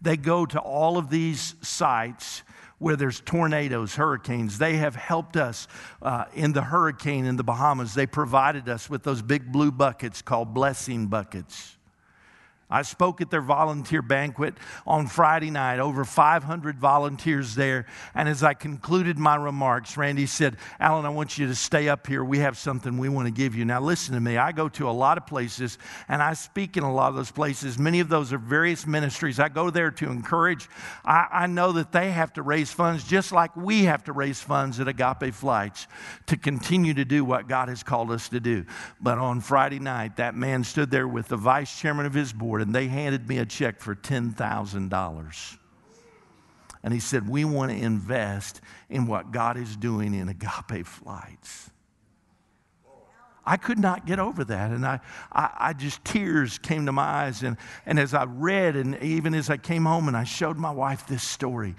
They 0.00 0.16
go 0.16 0.46
to 0.46 0.60
all 0.60 0.96
of 0.96 1.10
these 1.10 1.56
sites 1.60 2.42
where 2.80 2.96
there's 2.96 3.20
tornadoes, 3.20 3.94
hurricanes. 3.94 4.58
They 4.58 4.78
have 4.78 4.96
helped 4.96 5.36
us 5.36 5.68
uh, 6.02 6.24
in 6.34 6.52
the 6.52 6.62
hurricane 6.62 7.26
in 7.26 7.36
the 7.36 7.44
Bahamas. 7.44 7.94
They 7.94 8.06
provided 8.06 8.68
us 8.68 8.90
with 8.90 9.04
those 9.04 9.22
big 9.22 9.52
blue 9.52 9.70
buckets 9.70 10.22
called 10.22 10.54
blessing 10.54 11.06
buckets. 11.06 11.76
I 12.70 12.82
spoke 12.82 13.20
at 13.20 13.30
their 13.30 13.40
volunteer 13.40 14.00
banquet 14.00 14.54
on 14.86 15.08
Friday 15.08 15.50
night, 15.50 15.80
over 15.80 16.04
500 16.04 16.78
volunteers 16.78 17.54
there. 17.54 17.86
And 18.14 18.28
as 18.28 18.42
I 18.42 18.54
concluded 18.54 19.18
my 19.18 19.36
remarks, 19.36 19.96
Randy 19.96 20.26
said, 20.26 20.56
Alan, 20.78 21.04
I 21.04 21.08
want 21.08 21.36
you 21.36 21.48
to 21.48 21.54
stay 21.54 21.88
up 21.88 22.06
here. 22.06 22.22
We 22.22 22.38
have 22.38 22.56
something 22.56 22.96
we 22.96 23.08
want 23.08 23.26
to 23.26 23.32
give 23.32 23.56
you. 23.56 23.64
Now, 23.64 23.80
listen 23.80 24.14
to 24.14 24.20
me. 24.20 24.36
I 24.36 24.52
go 24.52 24.68
to 24.70 24.88
a 24.88 24.92
lot 24.92 25.18
of 25.18 25.26
places 25.26 25.78
and 26.08 26.22
I 26.22 26.34
speak 26.34 26.76
in 26.76 26.84
a 26.84 26.92
lot 26.92 27.08
of 27.08 27.16
those 27.16 27.30
places. 27.30 27.78
Many 27.78 28.00
of 28.00 28.08
those 28.08 28.32
are 28.32 28.38
various 28.38 28.86
ministries. 28.86 29.40
I 29.40 29.48
go 29.48 29.70
there 29.70 29.90
to 29.90 30.06
encourage. 30.06 30.68
I, 31.04 31.26
I 31.30 31.46
know 31.46 31.72
that 31.72 31.90
they 31.90 32.12
have 32.12 32.32
to 32.34 32.42
raise 32.42 32.70
funds 32.70 33.02
just 33.04 33.32
like 33.32 33.56
we 33.56 33.84
have 33.84 34.04
to 34.04 34.12
raise 34.12 34.40
funds 34.40 34.78
at 34.78 34.86
Agape 34.86 35.34
Flights 35.34 35.88
to 36.26 36.36
continue 36.36 36.94
to 36.94 37.04
do 37.04 37.24
what 37.24 37.48
God 37.48 37.68
has 37.68 37.82
called 37.82 38.10
us 38.12 38.28
to 38.28 38.38
do. 38.38 38.64
But 39.00 39.18
on 39.18 39.40
Friday 39.40 39.80
night, 39.80 40.16
that 40.16 40.36
man 40.36 40.62
stood 40.62 40.90
there 40.90 41.08
with 41.08 41.28
the 41.28 41.36
vice 41.36 41.76
chairman 41.78 42.06
of 42.06 42.14
his 42.14 42.32
board 42.32 42.59
and 42.60 42.74
they 42.74 42.86
handed 42.88 43.28
me 43.28 43.38
a 43.38 43.46
check 43.46 43.80
for 43.80 43.94
$10,000. 43.94 45.56
And 46.82 46.94
he 46.94 47.00
said, 47.00 47.28
We 47.28 47.44
want 47.44 47.70
to 47.70 47.76
invest 47.76 48.60
in 48.88 49.06
what 49.06 49.32
God 49.32 49.56
is 49.56 49.76
doing 49.76 50.14
in 50.14 50.28
agape 50.28 50.86
flights. 50.86 51.70
I 53.44 53.56
could 53.56 53.78
not 53.78 54.06
get 54.06 54.18
over 54.18 54.44
that. 54.44 54.70
And 54.70 54.86
I, 54.86 55.00
I, 55.32 55.50
I, 55.58 55.72
just, 55.72 56.04
tears 56.04 56.58
came 56.58 56.86
to 56.86 56.92
my 56.92 57.02
eyes. 57.02 57.42
And, 57.42 57.56
and 57.86 57.98
as 57.98 58.14
I 58.14 58.24
read, 58.24 58.76
and 58.76 59.02
even 59.02 59.34
as 59.34 59.50
I 59.50 59.56
came 59.56 59.86
home 59.86 60.08
and 60.08 60.16
I 60.16 60.24
showed 60.24 60.56
my 60.56 60.70
wife 60.70 61.06
this 61.06 61.22
story, 61.22 61.74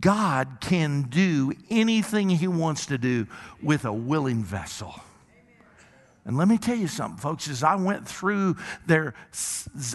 God 0.00 0.58
can 0.60 1.02
do 1.02 1.52
anything 1.70 2.28
He 2.28 2.48
wants 2.48 2.86
to 2.86 2.98
do 2.98 3.26
with 3.62 3.84
a 3.84 3.92
willing 3.92 4.42
vessel. 4.42 4.94
And 6.28 6.36
let 6.36 6.46
me 6.46 6.58
tell 6.58 6.76
you 6.76 6.88
something, 6.88 7.16
folks, 7.16 7.48
as 7.48 7.62
I 7.62 7.76
went 7.76 8.06
through 8.06 8.56
their, 8.86 9.14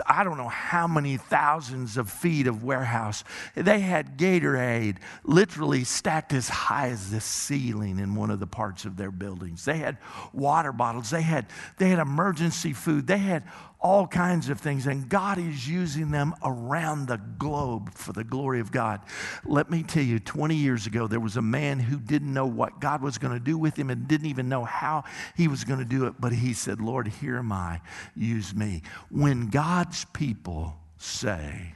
I 0.08 0.24
don't 0.24 0.38
know 0.38 0.48
how 0.48 0.88
many 0.88 1.18
thousands 1.18 1.96
of 1.96 2.10
feet 2.10 2.48
of 2.48 2.64
warehouse, 2.64 3.24
they 3.54 3.80
had 3.82 4.18
Gatorade 4.18 4.98
literally 5.24 5.84
stacked 5.84 6.34
as 6.34 6.50
high 6.50 6.90
as 6.90 7.12
the 7.12 7.22
ceiling 7.22 8.00
in 8.00 8.16
one 8.16 8.32
of 8.32 8.40
the 8.40 8.48
parts 8.48 8.84
of 8.84 8.98
their 8.98 9.12
buildings. 9.12 9.64
They 9.64 9.78
had 9.78 10.00
water 10.34 10.72
bottles, 10.72 11.12
they 11.12 11.22
had, 11.22 11.46
they 11.78 11.90
had 11.90 12.00
emergency 12.00 12.74
food, 12.74 13.06
they 13.06 13.20
had 13.20 13.44
all 13.84 14.08
kinds 14.08 14.48
of 14.48 14.62
things, 14.62 14.88
and 14.88 15.10
God 15.10 15.38
is 15.38 15.68
using 15.68 16.10
them 16.10 16.34
around 16.42 17.08
the 17.08 17.18
globe 17.18 17.94
for 17.94 18.14
the 18.14 18.24
glory 18.24 18.62
of 18.62 18.72
God. 18.72 19.02
Let 19.44 19.70
me 19.70 19.84
tell 19.84 20.04
you, 20.04 20.20
20 20.20 20.56
years 20.56 20.88
ago, 20.88 21.06
there 21.06 21.20
was 21.20 21.36
a 21.36 21.42
man 21.42 21.80
who 21.80 22.00
didn't 22.00 22.34
know 22.34 22.46
what 22.46 22.80
God 22.80 23.02
was 23.02 23.18
going 23.18 23.34
to 23.34 23.42
do 23.42 23.58
with 23.58 23.78
him 23.78 23.90
and 23.90 24.08
didn't 24.08 24.28
even 24.28 24.48
know 24.48 24.64
how 24.64 25.04
he 25.36 25.50
was 25.50 25.66
going 25.66 25.80
to 25.80 25.86
do 25.86 26.06
it, 26.06 26.14
but 26.18 26.32
he 26.32 26.54
said, 26.54 26.80
Lord, 26.80 27.10
here 27.10 27.38
am 27.38 27.52
I, 27.52 27.82
use 28.16 28.56
me. 28.56 28.84
When 29.12 29.50
God's 29.50 30.06
people 30.06 30.76
say, 30.98 31.76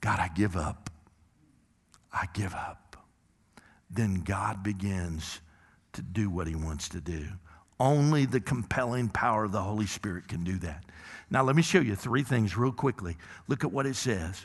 God, 0.00 0.20
I 0.20 0.28
give 0.28 0.56
up, 0.56 0.88
I 2.12 2.26
give 2.32 2.54
up, 2.54 2.96
then 3.90 4.22
God 4.22 4.62
begins 4.62 5.40
to 5.94 6.02
do 6.02 6.30
what 6.30 6.46
he 6.46 6.54
wants 6.54 6.88
to 6.90 7.00
do. 7.00 7.26
Only 7.80 8.26
the 8.26 8.40
compelling 8.40 9.08
power 9.08 9.44
of 9.44 9.52
the 9.52 9.60
Holy 9.60 9.86
Spirit 9.86 10.28
can 10.28 10.44
do 10.44 10.56
that. 10.58 10.84
Now, 11.32 11.42
let 11.42 11.56
me 11.56 11.62
show 11.62 11.80
you 11.80 11.96
three 11.96 12.22
things 12.22 12.58
real 12.58 12.72
quickly. 12.72 13.16
Look 13.48 13.64
at 13.64 13.72
what 13.72 13.86
it 13.86 13.96
says. 13.96 14.44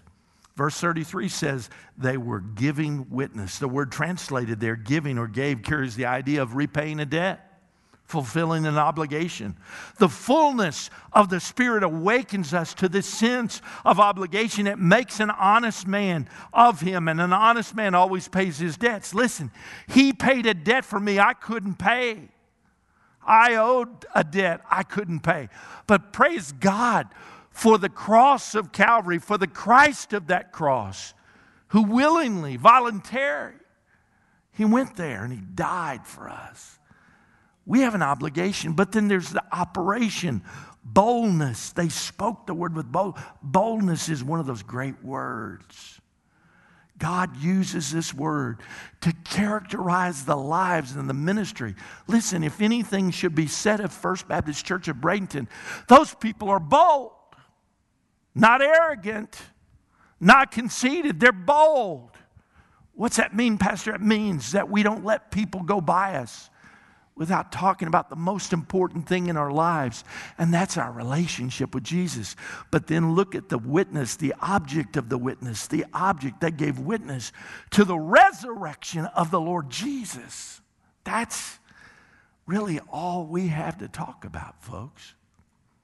Verse 0.55 0.79
33 0.79 1.27
says 1.27 1.69
they 1.97 2.15
were 2.15 2.39
giving 2.39 3.09
witness. 3.09 3.59
The 3.59 3.67
word 3.67 3.91
translated 3.91 4.61
there, 4.61 4.77
giving 4.77 5.17
or 5.17 5.27
gave, 5.27 5.63
carries 5.63 5.97
the 5.97 6.05
idea 6.05 6.41
of 6.41 6.55
repaying 6.55 7.01
a 7.01 7.05
debt. 7.05 7.43
fulfilling 8.07 8.65
an 8.65 8.77
obligation. 8.77 9.55
The 9.99 10.07
fullness 10.07 10.89
of 11.11 11.29
the 11.29 11.41
Spirit 11.41 11.83
awakens 11.83 12.53
us 12.53 12.73
to 12.75 12.87
this 12.87 13.05
sense 13.05 13.61
of 13.83 13.99
obligation. 13.99 14.65
It 14.65 14.79
makes 14.79 15.19
an 15.19 15.29
honest 15.29 15.85
man 15.85 16.29
of 16.53 16.79
him, 16.79 17.09
and 17.09 17.19
an 17.19 17.33
honest 17.33 17.75
man 17.75 17.93
always 17.95 18.29
pays 18.29 18.57
his 18.57 18.77
debts. 18.77 19.13
Listen, 19.13 19.51
he 19.87 20.13
paid 20.13 20.45
a 20.45 20.53
debt 20.53 20.85
for 20.85 20.99
me 20.99 21.19
I 21.19 21.33
couldn't 21.33 21.75
pay. 21.75 22.29
I 23.27 23.55
owed 23.55 24.05
a 24.15 24.23
debt 24.23 24.61
I 24.71 24.83
couldn't 24.83 25.19
pay. 25.19 25.49
But 25.85 26.13
praise 26.13 26.53
God 26.53 27.07
for 27.51 27.77
the 27.77 27.89
cross 27.89 28.55
of 28.55 28.71
Calvary, 28.71 29.19
for 29.19 29.37
the 29.37 29.47
Christ 29.47 30.13
of 30.13 30.27
that 30.27 30.51
cross, 30.51 31.13
who 31.69 31.83
willingly, 31.83 32.55
voluntarily, 32.55 33.55
he 34.53 34.65
went 34.65 34.95
there 34.95 35.23
and 35.23 35.33
he 35.33 35.41
died 35.41 36.07
for 36.07 36.29
us. 36.29 36.79
We 37.65 37.81
have 37.81 37.95
an 37.95 38.01
obligation, 38.01 38.73
but 38.73 38.93
then 38.93 39.07
there's 39.09 39.31
the 39.31 39.43
operation, 39.51 40.41
boldness. 40.83 41.73
They 41.73 41.89
spoke 41.89 42.47
the 42.47 42.53
word 42.53 42.73
with 42.73 42.89
bold. 42.89 43.17
Boldness 43.43 44.07
is 44.07 44.23
one 44.23 44.39
of 44.39 44.45
those 44.45 44.63
great 44.63 45.03
words. 45.03 45.99
God 46.99 47.37
uses 47.37 47.91
this 47.91 48.13
word 48.13 48.59
to 49.01 49.13
characterize 49.23 50.25
the 50.25 50.35
lives 50.35 50.95
and 50.95 51.09
the 51.09 51.13
ministry. 51.13 51.75
Listen, 52.07 52.43
if 52.43 52.61
anything 52.61 53.11
should 53.11 53.35
be 53.35 53.47
said 53.47 53.79
of 53.79 53.93
First 53.93 54.27
Baptist 54.27 54.65
Church 54.65 54.87
of 54.87 54.97
Bradenton, 54.97 55.47
those 55.87 56.13
people 56.15 56.49
are 56.49 56.59
bold, 56.59 57.11
not 58.33 58.61
arrogant, 58.61 59.39
not 60.19 60.51
conceited. 60.51 61.19
They're 61.19 61.31
bold. 61.31 62.11
What's 62.93 63.17
that 63.17 63.35
mean, 63.35 63.57
Pastor? 63.57 63.93
It 63.93 64.01
means 64.01 64.53
that 64.53 64.69
we 64.69 64.81
don't 64.81 65.05
let 65.05 65.29
people 65.29 65.61
go 65.61 65.79
by 65.79 66.15
us 66.15 66.49
without 67.17 67.51
talking 67.51 67.87
about 67.87 68.09
the 68.09 68.15
most 68.15 68.53
important 68.53 69.07
thing 69.07 69.27
in 69.27 69.37
our 69.37 69.51
lives, 69.51 70.03
and 70.37 70.53
that's 70.53 70.77
our 70.77 70.91
relationship 70.91 71.73
with 71.73 71.83
Jesus. 71.83 72.35
But 72.71 72.87
then 72.87 73.15
look 73.15 73.35
at 73.35 73.49
the 73.49 73.57
witness, 73.57 74.15
the 74.15 74.33
object 74.41 74.97
of 74.97 75.09
the 75.09 75.17
witness, 75.17 75.67
the 75.67 75.85
object 75.93 76.41
that 76.41 76.57
gave 76.57 76.79
witness 76.79 77.31
to 77.71 77.83
the 77.83 77.97
resurrection 77.97 79.05
of 79.05 79.31
the 79.31 79.39
Lord 79.39 79.69
Jesus. 79.69 80.61
That's 81.03 81.59
really 82.45 82.79
all 82.91 83.25
we 83.25 83.47
have 83.47 83.79
to 83.79 83.87
talk 83.87 84.23
about, 84.23 84.63
folks. 84.63 85.13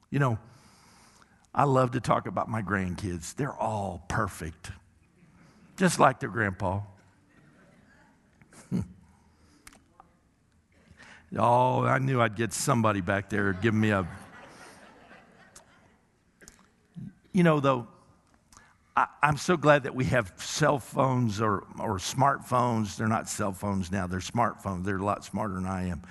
You 0.09 0.19
know, 0.19 0.38
I 1.53 1.63
love 1.65 1.91
to 1.91 1.99
talk 1.99 2.27
about 2.27 2.49
my 2.49 2.61
grandkids. 2.61 3.36
They're 3.36 3.53
all 3.53 4.05
perfect, 4.07 4.71
just 5.77 5.99
like 5.99 6.19
their 6.19 6.29
grandpa. 6.29 6.81
Oh, 11.38 11.84
I 11.84 11.97
knew 11.97 12.21
I'd 12.21 12.36
get 12.36 12.53
somebody 12.53 13.01
back 13.01 13.29
there 13.29 13.53
give 13.53 13.73
me 13.73 13.89
a. 13.89 14.07
You 17.31 17.43
know, 17.43 17.59
though, 17.59 17.88
I, 18.95 19.07
am 19.23 19.38
so 19.38 19.57
glad 19.57 19.84
that 19.84 19.95
we 19.95 20.05
have 20.05 20.31
cell 20.38 20.77
phones 20.77 21.41
or, 21.41 21.63
or 21.79 21.97
smartphones. 21.97 22.95
They're 22.95 23.07
not 23.07 23.27
cell 23.27 23.51
phones 23.51 23.91
now, 23.91 24.05
they're 24.05 24.19
smartphones. 24.19 24.86
They're 24.86 24.97
a 24.97 25.03
lot 25.03 25.25
smarter 25.25 25.55
than 25.55 25.65
I 25.65 25.88
am. 25.88 26.03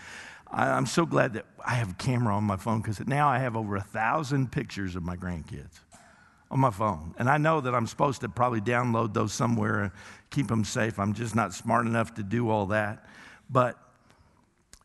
I, 0.50 0.70
I'm 0.70 0.86
so 0.86 1.06
glad 1.06 1.34
that 1.34 1.46
I 1.64 1.74
have 1.74 1.92
a 1.92 1.94
camera 1.94 2.34
on 2.34 2.42
my 2.42 2.56
phone 2.56 2.80
because 2.80 2.98
now 3.06 3.28
I 3.28 3.38
have 3.38 3.56
over 3.56 3.76
a 3.76 3.80
thousand 3.80 4.50
pictures 4.50 4.96
of 4.96 5.04
my 5.04 5.16
grandkids 5.16 5.78
on 6.50 6.58
my 6.58 6.70
phone. 6.70 7.14
And 7.18 7.30
I 7.30 7.38
know 7.38 7.60
that 7.60 7.74
I'm 7.74 7.86
supposed 7.86 8.22
to 8.22 8.28
probably 8.28 8.60
download 8.60 9.14
those 9.14 9.32
somewhere 9.32 9.84
and 9.84 9.92
keep 10.30 10.48
them 10.48 10.64
safe. 10.64 10.98
I'm 10.98 11.14
just 11.14 11.36
not 11.36 11.54
smart 11.54 11.86
enough 11.86 12.14
to 12.14 12.24
do 12.24 12.50
all 12.50 12.66
that. 12.66 13.06
But 13.48 13.78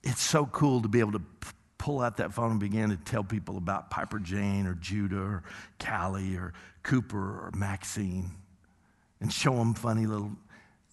it's 0.03 0.21
so 0.21 0.45
cool 0.45 0.81
to 0.81 0.87
be 0.87 0.99
able 0.99 1.13
to 1.13 1.21
pull 1.77 2.01
out 2.01 2.17
that 2.17 2.33
phone 2.33 2.51
and 2.51 2.59
begin 2.59 2.89
to 2.89 2.97
tell 2.97 3.23
people 3.23 3.57
about 3.57 3.89
Piper 3.89 4.19
Jane 4.19 4.67
or 4.67 4.73
Judah 4.73 5.19
or 5.19 5.43
Callie 5.79 6.35
or 6.35 6.53
Cooper 6.83 7.17
or 7.17 7.51
Maxine 7.55 8.31
and 9.21 9.31
show 9.31 9.55
them 9.55 9.73
funny 9.73 10.05
little. 10.05 10.31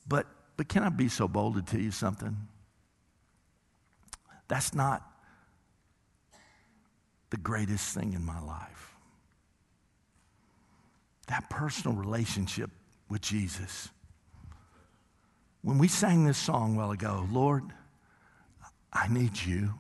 But, 0.07 0.27
but 0.57 0.69
can 0.69 0.83
I 0.83 0.89
be 0.89 1.09
so 1.09 1.29
bold 1.29 1.57
to 1.57 1.63
tell 1.63 1.81
you 1.81 1.91
something? 1.91 2.37
That's 4.49 4.75
not 4.75 5.03
the 7.31 7.37
greatest 7.39 7.95
thing 7.95 8.13
in 8.13 8.25
my 8.25 8.41
life. 8.41 8.95
That 11.29 11.49
personal 11.49 11.97
relationship 11.97 12.71
with 13.09 13.23
Jesus. 13.23 13.89
When 15.63 15.79
we 15.79 15.89
sang 15.89 16.25
this 16.25 16.37
song 16.37 16.75
a 16.75 16.79
while 16.79 16.91
ago, 16.91 17.27
Lord, 17.33 17.65
I 18.95 19.09
need 19.09 19.43
you. 19.45 19.75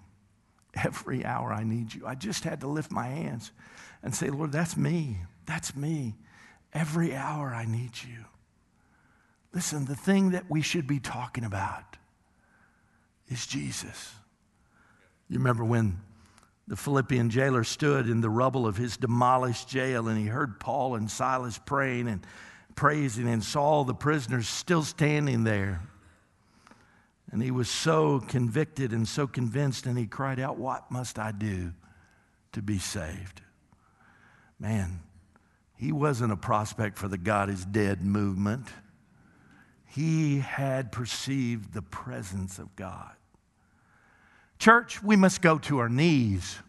Every 0.74 1.24
hour 1.24 1.52
I 1.52 1.62
need 1.62 1.94
you. 1.94 2.04
I 2.06 2.16
just 2.16 2.42
had 2.42 2.60
to 2.62 2.66
lift 2.66 2.90
my 2.90 3.06
hands 3.06 3.52
and 4.02 4.14
say, 4.14 4.28
Lord, 4.28 4.50
that's 4.50 4.76
me. 4.76 5.18
That's 5.46 5.76
me. 5.76 6.16
Every 6.72 7.14
hour 7.14 7.54
I 7.54 7.64
need 7.64 7.92
you. 8.02 8.24
Listen, 9.52 9.84
the 9.84 9.94
thing 9.94 10.30
that 10.30 10.50
we 10.50 10.62
should 10.62 10.88
be 10.88 10.98
talking 10.98 11.44
about 11.44 11.96
is 13.28 13.46
Jesus. 13.46 14.12
You 15.28 15.38
remember 15.38 15.64
when 15.64 16.00
the 16.66 16.76
Philippian 16.76 17.30
jailer 17.30 17.62
stood 17.62 18.08
in 18.08 18.20
the 18.20 18.30
rubble 18.30 18.66
of 18.66 18.76
his 18.76 18.96
demolished 18.96 19.68
jail 19.68 20.08
and 20.08 20.18
he 20.18 20.26
heard 20.26 20.58
Paul 20.58 20.96
and 20.96 21.10
Silas 21.10 21.58
praying 21.64 22.08
and 22.08 22.26
praising 22.74 23.28
and 23.28 23.44
saw 23.44 23.84
the 23.84 23.94
prisoners 23.94 24.48
still 24.48 24.82
standing 24.82 25.44
there. 25.44 25.82
And 27.34 27.42
he 27.42 27.50
was 27.50 27.68
so 27.68 28.20
convicted 28.20 28.92
and 28.92 29.08
so 29.08 29.26
convinced, 29.26 29.86
and 29.86 29.98
he 29.98 30.06
cried 30.06 30.38
out, 30.38 30.56
What 30.56 30.88
must 30.92 31.18
I 31.18 31.32
do 31.32 31.72
to 32.52 32.62
be 32.62 32.78
saved? 32.78 33.42
Man, 34.60 35.00
he 35.76 35.90
wasn't 35.90 36.32
a 36.32 36.36
prospect 36.36 36.96
for 36.96 37.08
the 37.08 37.18
God 37.18 37.50
is 37.50 37.64
dead 37.64 38.02
movement. 38.02 38.68
He 39.84 40.38
had 40.38 40.92
perceived 40.92 41.74
the 41.74 41.82
presence 41.82 42.60
of 42.60 42.76
God. 42.76 43.16
Church, 44.60 45.02
we 45.02 45.16
must 45.16 45.42
go 45.42 45.58
to 45.58 45.78
our 45.78 45.88
knees 45.88 46.60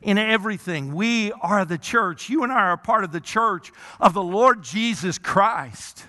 in 0.00 0.16
everything. 0.16 0.94
We 0.94 1.32
are 1.32 1.66
the 1.66 1.76
church. 1.76 2.30
You 2.30 2.44
and 2.44 2.50
I 2.50 2.62
are 2.62 2.78
part 2.78 3.04
of 3.04 3.12
the 3.12 3.20
church 3.20 3.72
of 4.00 4.14
the 4.14 4.22
Lord 4.22 4.62
Jesus 4.62 5.18
Christ. 5.18 6.06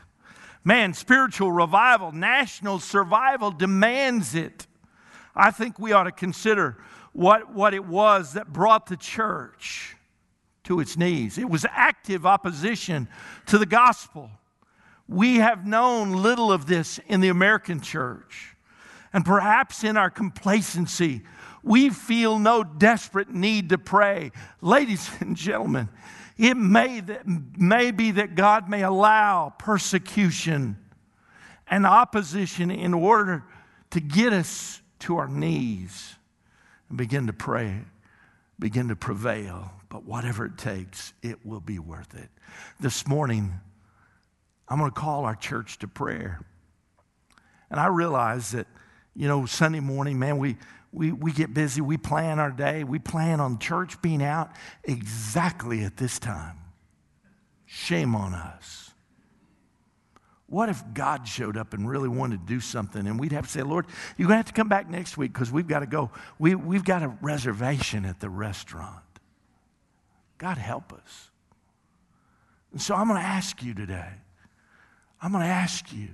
Man, 0.67 0.93
spiritual 0.93 1.49
revival, 1.49 2.11
national 2.11 2.79
survival 2.79 3.51
demands 3.51 4.35
it. 4.35 4.67
I 5.33 5.49
think 5.49 5.79
we 5.79 5.93
ought 5.93 6.03
to 6.03 6.11
consider 6.11 6.75
what, 7.13 7.53
what 7.53 7.73
it 7.73 7.85
was 7.85 8.33
that 8.33 8.51
brought 8.51 8.87
the 8.87 8.97
church 8.97 9.95
to 10.65 10.81
its 10.81 10.97
knees. 10.97 11.37
It 11.37 11.49
was 11.49 11.65
active 11.71 12.25
opposition 12.25 13.07
to 13.45 13.57
the 13.57 13.65
gospel. 13.65 14.29
We 15.07 15.37
have 15.37 15.65
known 15.65 16.11
little 16.11 16.51
of 16.51 16.65
this 16.65 16.99
in 17.07 17.21
the 17.21 17.29
American 17.29 17.79
church. 17.79 18.57
And 19.13 19.23
perhaps 19.23 19.85
in 19.85 19.95
our 19.95 20.09
complacency, 20.09 21.21
we 21.63 21.89
feel 21.91 22.39
no 22.39 22.65
desperate 22.65 23.29
need 23.29 23.69
to 23.69 23.77
pray. 23.77 24.33
Ladies 24.59 25.09
and 25.21 25.37
gentlemen, 25.37 25.87
it 26.37 26.55
may, 26.55 26.99
that, 26.99 27.23
may 27.25 27.91
be 27.91 28.11
that 28.11 28.35
God 28.35 28.69
may 28.69 28.83
allow 28.83 29.53
persecution 29.57 30.77
and 31.67 31.85
opposition 31.85 32.71
in 32.71 32.93
order 32.93 33.43
to 33.91 33.99
get 33.99 34.33
us 34.33 34.81
to 34.99 35.17
our 35.17 35.27
knees 35.27 36.15
and 36.89 36.97
begin 36.97 37.27
to 37.27 37.33
pray, 37.33 37.81
begin 38.59 38.87
to 38.89 38.95
prevail. 38.95 39.71
But 39.89 40.03
whatever 40.03 40.45
it 40.45 40.57
takes, 40.57 41.13
it 41.21 41.45
will 41.45 41.61
be 41.61 41.79
worth 41.79 42.13
it. 42.13 42.29
This 42.79 43.07
morning, 43.07 43.53
I'm 44.67 44.79
going 44.79 44.91
to 44.91 44.99
call 44.99 45.25
our 45.25 45.35
church 45.35 45.79
to 45.79 45.87
prayer. 45.87 46.41
And 47.71 47.79
I 47.79 47.87
realize 47.87 48.51
that, 48.51 48.67
you 49.15 49.27
know, 49.27 49.45
Sunday 49.45 49.79
morning, 49.79 50.19
man, 50.19 50.37
we, 50.37 50.57
we, 50.91 51.11
we 51.11 51.31
get 51.31 51.53
busy, 51.53 51.81
we 51.81 51.97
plan 51.97 52.39
our 52.39 52.51
day, 52.51 52.83
we 52.83 52.99
plan 52.99 53.39
on 53.39 53.59
church 53.59 54.01
being 54.01 54.23
out 54.23 54.51
exactly 54.83 55.83
at 55.83 55.97
this 55.97 56.19
time. 56.19 56.57
Shame 57.65 58.15
on 58.15 58.33
us. 58.33 58.91
What 60.47 60.69
if 60.69 60.81
God 60.93 61.27
showed 61.27 61.57
up 61.57 61.73
and 61.73 61.89
really 61.89 62.07
wanted 62.07 62.47
to 62.47 62.53
do 62.53 62.61
something 62.61 63.05
and 63.05 63.19
we'd 63.19 63.33
have 63.33 63.45
to 63.45 63.51
say, 63.51 63.63
Lord, 63.63 63.85
you're 64.17 64.27
going 64.27 64.35
to 64.35 64.37
have 64.37 64.45
to 64.45 64.53
come 64.53 64.69
back 64.69 64.89
next 64.89 65.17
week 65.17 65.33
because 65.33 65.51
we've 65.51 65.67
got 65.67 65.79
to 65.79 65.85
go. 65.85 66.09
We, 66.39 66.55
we've 66.55 66.85
got 66.85 67.03
a 67.03 67.09
reservation 67.21 68.05
at 68.05 68.21
the 68.21 68.29
restaurant. 68.29 69.03
God 70.37 70.57
help 70.57 70.93
us. 70.93 71.29
And 72.71 72.81
so 72.81 72.95
I'm 72.95 73.07
going 73.07 73.19
to 73.19 73.27
ask 73.27 73.61
you 73.61 73.73
today, 73.73 74.09
I'm 75.21 75.31
going 75.31 75.43
to 75.43 75.49
ask 75.49 75.91
you, 75.91 76.09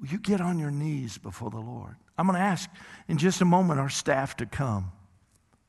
will 0.00 0.08
you 0.08 0.18
get 0.18 0.40
on 0.40 0.58
your 0.58 0.70
knees 0.72 1.18
before 1.18 1.50
the 1.50 1.60
Lord? 1.60 1.96
I'm 2.16 2.26
going 2.26 2.38
to 2.38 2.44
ask 2.44 2.70
in 3.08 3.18
just 3.18 3.40
a 3.40 3.44
moment 3.44 3.80
our 3.80 3.88
staff 3.88 4.36
to 4.36 4.46
come. 4.46 4.92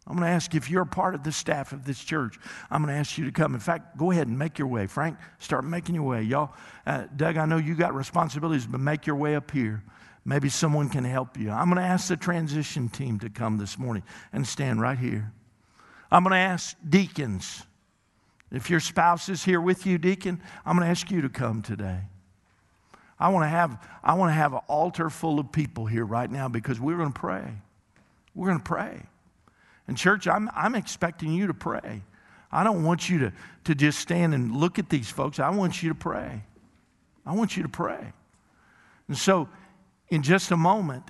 I'm 0.07 0.15
going 0.15 0.27
to 0.27 0.33
ask 0.33 0.53
if 0.53 0.69
you're 0.69 0.83
a 0.83 0.87
part 0.87 1.15
of 1.15 1.23
the 1.23 1.31
staff 1.31 1.71
of 1.71 1.83
this 1.83 2.03
church. 2.03 2.37
I'm 2.69 2.83
going 2.83 2.93
to 2.93 2.99
ask 2.99 3.17
you 3.17 3.25
to 3.25 3.31
come. 3.31 3.55
In 3.55 3.59
fact, 3.59 3.97
go 3.97 4.11
ahead 4.11 4.27
and 4.27 4.37
make 4.37 4.59
your 4.59 4.67
way. 4.67 4.85
Frank, 4.85 5.17
start 5.39 5.65
making 5.65 5.95
your 5.95 6.03
way. 6.03 6.21
Y'all, 6.21 6.53
uh, 6.85 7.05
Doug, 7.15 7.37
I 7.37 7.45
know 7.45 7.57
you 7.57 7.73
got 7.73 7.95
responsibilities, 7.95 8.67
but 8.67 8.79
make 8.79 9.07
your 9.07 9.15
way 9.15 9.35
up 9.35 9.49
here. 9.49 9.83
Maybe 10.23 10.49
someone 10.49 10.89
can 10.89 11.03
help 11.03 11.37
you. 11.37 11.49
I'm 11.49 11.69
going 11.69 11.81
to 11.81 11.87
ask 11.87 12.07
the 12.07 12.17
transition 12.17 12.89
team 12.89 13.19
to 13.19 13.29
come 13.29 13.57
this 13.57 13.79
morning 13.79 14.03
and 14.31 14.45
stand 14.45 14.79
right 14.79 14.97
here. 14.97 15.31
I'm 16.11 16.23
going 16.23 16.33
to 16.33 16.37
ask 16.37 16.75
deacons. 16.87 17.63
If 18.51 18.69
your 18.69 18.79
spouse 18.79 19.27
is 19.27 19.43
here 19.43 19.59
with 19.59 19.87
you, 19.87 19.97
deacon, 19.97 20.39
I'm 20.65 20.77
going 20.77 20.85
to 20.85 20.91
ask 20.91 21.09
you 21.09 21.21
to 21.21 21.29
come 21.29 21.63
today. 21.63 22.01
I 23.19 23.29
want 23.29 23.43
to 23.43 23.49
have, 23.49 23.87
I 24.03 24.13
want 24.15 24.29
to 24.29 24.33
have 24.33 24.53
an 24.53 24.61
altar 24.67 25.09
full 25.09 25.39
of 25.39 25.51
people 25.51 25.85
here 25.85 26.05
right 26.05 26.29
now 26.29 26.49
because 26.49 26.79
we're 26.79 26.97
going 26.97 27.13
to 27.13 27.19
pray. 27.19 27.45
We're 28.33 28.47
going 28.47 28.59
to 28.59 28.63
pray. 28.63 29.01
And, 29.87 29.97
church, 29.97 30.27
I'm, 30.27 30.49
I'm 30.53 30.75
expecting 30.75 31.31
you 31.31 31.47
to 31.47 31.53
pray. 31.53 32.01
I 32.51 32.63
don't 32.63 32.83
want 32.83 33.09
you 33.09 33.19
to, 33.19 33.33
to 33.65 33.75
just 33.75 33.99
stand 33.99 34.33
and 34.33 34.55
look 34.55 34.79
at 34.79 34.89
these 34.89 35.09
folks. 35.09 35.39
I 35.39 35.49
want 35.49 35.81
you 35.81 35.89
to 35.89 35.95
pray. 35.95 36.43
I 37.25 37.33
want 37.33 37.55
you 37.55 37.63
to 37.63 37.69
pray. 37.69 38.13
And 39.07 39.17
so, 39.17 39.47
in 40.09 40.21
just 40.21 40.51
a 40.51 40.57
moment, 40.57 41.03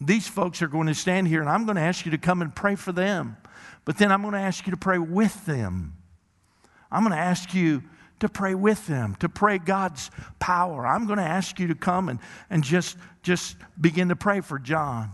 these 0.00 0.26
folks 0.26 0.62
are 0.62 0.68
going 0.68 0.86
to 0.86 0.94
stand 0.94 1.28
here, 1.28 1.40
and 1.40 1.50
I'm 1.50 1.64
going 1.64 1.76
to 1.76 1.82
ask 1.82 2.04
you 2.04 2.10
to 2.12 2.18
come 2.18 2.42
and 2.42 2.54
pray 2.54 2.74
for 2.74 2.92
them. 2.92 3.36
But 3.84 3.98
then 3.98 4.12
I'm 4.12 4.22
going 4.22 4.34
to 4.34 4.40
ask 4.40 4.66
you 4.66 4.70
to 4.70 4.76
pray 4.76 4.98
with 4.98 5.46
them. 5.46 5.94
I'm 6.90 7.02
going 7.02 7.12
to 7.12 7.18
ask 7.18 7.54
you 7.54 7.82
to 8.20 8.28
pray 8.28 8.54
with 8.54 8.86
them, 8.86 9.16
to 9.16 9.28
pray 9.28 9.58
God's 9.58 10.10
power. 10.38 10.86
I'm 10.86 11.06
going 11.06 11.18
to 11.18 11.24
ask 11.24 11.58
you 11.58 11.68
to 11.68 11.74
come 11.74 12.08
and, 12.08 12.18
and 12.48 12.62
just, 12.62 12.96
just 13.22 13.56
begin 13.80 14.08
to 14.08 14.16
pray 14.16 14.40
for 14.40 14.58
John 14.58 15.10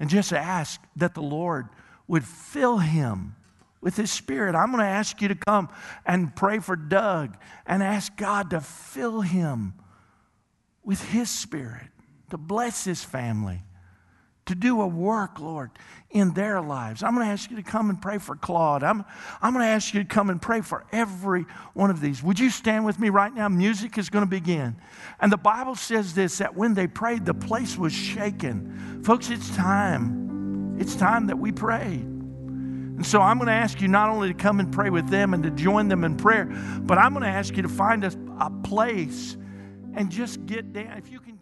and 0.00 0.10
just 0.10 0.32
ask 0.32 0.80
that 0.96 1.14
the 1.14 1.22
Lord 1.22 1.68
would 2.08 2.24
fill 2.24 2.78
him 2.78 3.36
with 3.80 3.96
his 3.96 4.10
spirit. 4.10 4.54
I'm 4.54 4.70
going 4.72 4.80
to 4.80 4.90
ask 4.90 5.20
you 5.22 5.28
to 5.28 5.34
come 5.34 5.68
and 6.04 6.34
pray 6.34 6.58
for 6.58 6.76
Doug 6.76 7.36
and 7.66 7.82
ask 7.82 8.16
God 8.16 8.50
to 8.50 8.60
fill 8.60 9.20
him 9.20 9.74
with 10.82 11.02
his 11.10 11.30
spirit, 11.30 11.86
to 12.30 12.36
bless 12.36 12.84
his 12.84 13.04
family 13.04 13.62
to 14.46 14.54
do 14.54 14.80
a 14.82 14.86
work, 14.86 15.40
Lord, 15.40 15.70
in 16.10 16.32
their 16.34 16.60
lives. 16.60 17.02
I'm 17.02 17.14
going 17.14 17.26
to 17.26 17.32
ask 17.32 17.50
you 17.50 17.56
to 17.56 17.62
come 17.62 17.90
and 17.90 18.00
pray 18.00 18.18
for 18.18 18.36
Claude. 18.36 18.82
I'm, 18.82 19.04
I'm 19.40 19.52
going 19.52 19.64
to 19.64 19.70
ask 19.70 19.94
you 19.94 20.02
to 20.02 20.08
come 20.08 20.30
and 20.30 20.40
pray 20.40 20.60
for 20.60 20.84
every 20.92 21.46
one 21.72 21.90
of 21.90 22.00
these. 22.00 22.22
Would 22.22 22.38
you 22.38 22.50
stand 22.50 22.84
with 22.84 22.98
me 22.98 23.08
right 23.08 23.34
now? 23.34 23.48
Music 23.48 23.96
is 23.96 24.10
going 24.10 24.24
to 24.24 24.30
begin. 24.30 24.76
And 25.20 25.32
the 25.32 25.38
Bible 25.38 25.74
says 25.74 26.14
this 26.14 26.38
that 26.38 26.54
when 26.54 26.74
they 26.74 26.86
prayed, 26.86 27.24
the 27.24 27.34
place 27.34 27.78
was 27.78 27.92
shaken. 27.92 29.02
Folks, 29.02 29.30
it's 29.30 29.54
time. 29.56 30.76
It's 30.78 30.94
time 30.94 31.28
that 31.28 31.38
we 31.38 31.52
prayed. 31.52 32.00
And 32.00 33.04
so 33.04 33.20
I'm 33.20 33.38
going 33.38 33.48
to 33.48 33.52
ask 33.52 33.80
you 33.80 33.88
not 33.88 34.08
only 34.08 34.28
to 34.28 34.34
come 34.34 34.60
and 34.60 34.72
pray 34.72 34.90
with 34.90 35.08
them 35.08 35.34
and 35.34 35.42
to 35.42 35.50
join 35.50 35.88
them 35.88 36.04
in 36.04 36.16
prayer, 36.16 36.44
but 36.82 36.96
I'm 36.96 37.12
going 37.12 37.24
to 37.24 37.28
ask 37.28 37.56
you 37.56 37.62
to 37.62 37.68
find 37.68 38.04
a, 38.04 38.12
a 38.40 38.50
place 38.50 39.36
and 39.94 40.10
just 40.10 40.46
get 40.46 40.72
down. 40.72 40.96
If 40.98 41.10
you 41.10 41.18
can 41.18 41.33